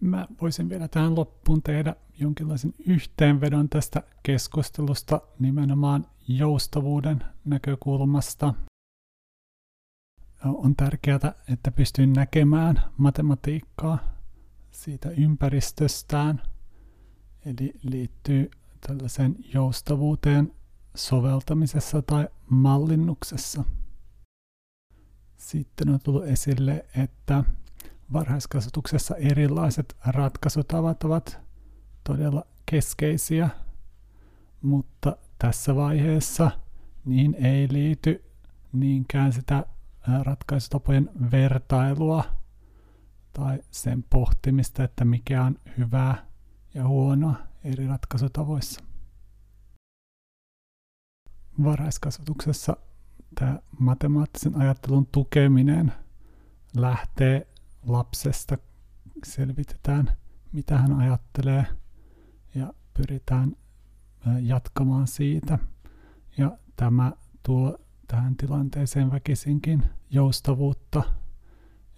Mä 0.00 0.28
voisin 0.42 0.68
vielä 0.68 0.88
tähän 0.88 1.14
loppuun 1.16 1.62
tehdä 1.62 1.96
jonkinlaisen 2.20 2.74
yhteenvedon 2.86 3.68
tästä 3.68 4.02
keskustelusta 4.22 5.20
nimenomaan 5.38 6.06
joustavuuden 6.28 7.24
näkökulmasta. 7.44 8.54
On 10.44 10.76
tärkeää, 10.76 11.34
että 11.52 11.70
pystyy 11.70 12.06
näkemään 12.06 12.82
matematiikkaa 12.96 13.98
siitä 14.70 15.10
ympäristöstään, 15.10 16.42
eli 17.44 17.72
liittyy 17.82 18.50
tällaiseen 18.86 19.36
joustavuuteen 19.54 20.52
soveltamisessa 20.94 22.02
tai 22.02 22.28
mallinnuksessa. 22.50 23.64
Sitten 25.36 25.88
on 25.88 26.00
tullut 26.04 26.24
esille, 26.24 26.86
että 26.96 27.44
varhaiskasvatuksessa 28.12 29.16
erilaiset 29.16 29.96
ratkaisutavat 30.06 31.04
ovat 31.04 31.40
todella 32.04 32.46
keskeisiä, 32.66 33.48
mutta 34.62 35.16
tässä 35.38 35.76
vaiheessa 35.76 36.50
niin 37.04 37.34
ei 37.34 37.68
liity 37.72 38.24
niinkään 38.72 39.32
sitä 39.32 39.66
ratkaisutapojen 40.22 41.10
vertailua 41.30 42.24
tai 43.32 43.58
sen 43.70 44.04
pohtimista, 44.10 44.84
että 44.84 45.04
mikä 45.04 45.44
on 45.44 45.58
hyvää 45.78 46.26
ja 46.74 46.88
huonoa 46.88 47.34
eri 47.64 47.86
ratkaisutavoissa. 47.86 48.80
Varhaiskasvatuksessa 51.64 52.76
tämä 53.34 53.58
matemaattisen 53.78 54.56
ajattelun 54.56 55.06
tukeminen 55.06 55.92
lähtee 56.76 57.46
lapsesta, 57.82 58.58
selvitetään 59.24 60.16
mitä 60.52 60.78
hän 60.78 60.92
ajattelee 60.92 61.66
ja 62.54 62.74
pyritään 62.94 63.56
jatkamaan 64.40 65.06
siitä. 65.06 65.58
Ja 66.38 66.58
tämä 66.76 67.12
tuo 67.42 67.78
tähän 68.08 68.36
tilanteeseen 68.36 69.12
väkisinkin 69.12 69.82
joustavuutta. 70.10 71.02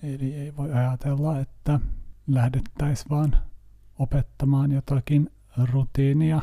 Eli 0.02 0.34
ei 0.34 0.56
voi 0.56 0.72
ajatella, 0.72 1.38
että 1.38 1.80
lähdettäisiin 2.26 3.10
vaan 3.10 3.36
opettamaan 3.98 4.72
jotakin 4.72 5.30
rutiinia. 5.72 6.40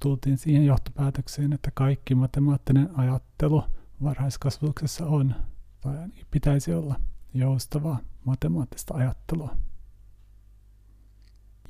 Tultiin 0.00 0.38
siihen 0.38 0.66
johtopäätökseen, 0.66 1.52
että 1.52 1.70
kaikki 1.74 2.14
matemaattinen 2.14 2.98
ajattelu 2.98 3.64
varhaiskasvatuksessa 4.02 5.06
on, 5.06 5.34
tai 5.80 6.08
pitäisi 6.30 6.74
olla, 6.74 7.00
joustavaa 7.34 7.98
matemaattista 8.24 8.94
ajattelua. 8.94 9.56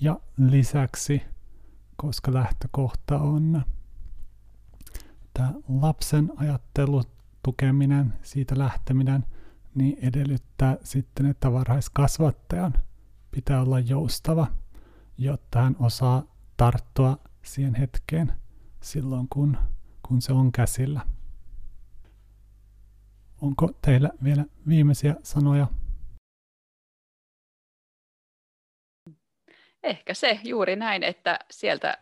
Ja 0.00 0.20
lisäksi 0.36 1.22
koska 1.96 2.34
lähtökohta 2.34 3.18
on 3.18 3.62
tämä 5.34 5.52
lapsen 5.68 6.32
ajattelu, 6.36 7.02
tukeminen, 7.42 8.14
siitä 8.22 8.58
lähteminen, 8.58 9.24
niin 9.74 9.98
edellyttää 10.02 10.76
sitten, 10.84 11.26
että 11.26 11.52
varhaiskasvattajan 11.52 12.74
pitää 13.30 13.62
olla 13.62 13.80
joustava, 13.80 14.46
jotta 15.18 15.62
hän 15.62 15.76
osaa 15.78 16.22
tarttua 16.56 17.18
siihen 17.42 17.74
hetkeen 17.74 18.32
silloin, 18.80 19.26
kun, 19.28 19.56
kun 20.08 20.22
se 20.22 20.32
on 20.32 20.52
käsillä. 20.52 21.06
Onko 23.42 23.70
teillä 23.84 24.10
vielä 24.24 24.44
viimeisiä 24.68 25.14
sanoja? 25.22 25.66
Ehkä 29.82 30.14
se 30.14 30.40
juuri 30.44 30.76
näin, 30.76 31.02
että 31.02 31.38
sieltä 31.50 31.98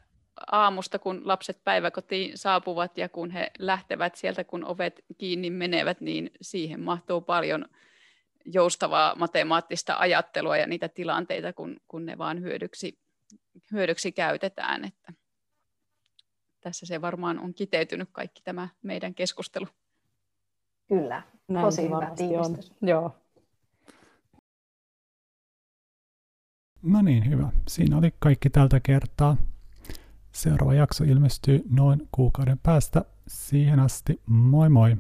aamusta, 0.47 0.99
kun 0.99 1.29
lapset 1.29 1.65
päiväkotiin 1.65 2.39
saapuvat 2.39 2.99
ja 2.99 3.09
kun 3.09 3.31
he 3.31 3.51
lähtevät 3.59 4.15
sieltä, 4.15 4.45
kun 4.45 4.65
ovet 4.65 5.05
kiinni 5.19 5.51
menevät, 5.51 6.01
niin 6.01 6.31
siihen 6.41 6.81
mahtuu 6.81 7.21
paljon 7.21 7.65
joustavaa 8.45 9.15
matemaattista 9.15 9.97
ajattelua 9.99 10.57
ja 10.57 10.67
niitä 10.67 10.89
tilanteita, 10.89 11.53
kun, 11.53 11.81
kun 11.89 12.07
ne 12.07 12.19
vaan 12.19 12.41
hyödyksi, 12.41 12.99
hyödyksi 13.73 14.13
käytetään. 14.13 14.85
Että 14.85 15.13
tässä 16.61 16.87
se 16.87 17.01
varmaan 17.01 17.39
on 17.39 17.55
kiteytynyt 17.55 18.09
kaikki 18.13 18.43
tämä 18.45 18.69
meidän 18.83 19.15
keskustelu. 19.15 19.67
Kyllä, 20.91 21.23
Näin 21.49 21.67
tosi 21.67 21.83
hyvä 21.83 22.13
tiivistys. 22.17 22.73
Joo. 22.83 23.15
No 26.83 27.03
niin, 27.03 27.31
hyvä. 27.31 27.53
Siinä 27.69 27.99
oli 27.99 28.15
kaikki 28.19 28.51
tältä 28.51 28.81
kertaa. 28.81 29.37
Seuraava 30.33 30.75
jakso 30.75 31.05
ilmestyy 31.05 31.65
noin 31.71 32.09
kuukauden 32.13 32.59
päästä. 32.59 33.05
Siihen 33.29 33.81
asti, 33.81 34.21
moi 34.27 34.69
moi! 34.69 34.97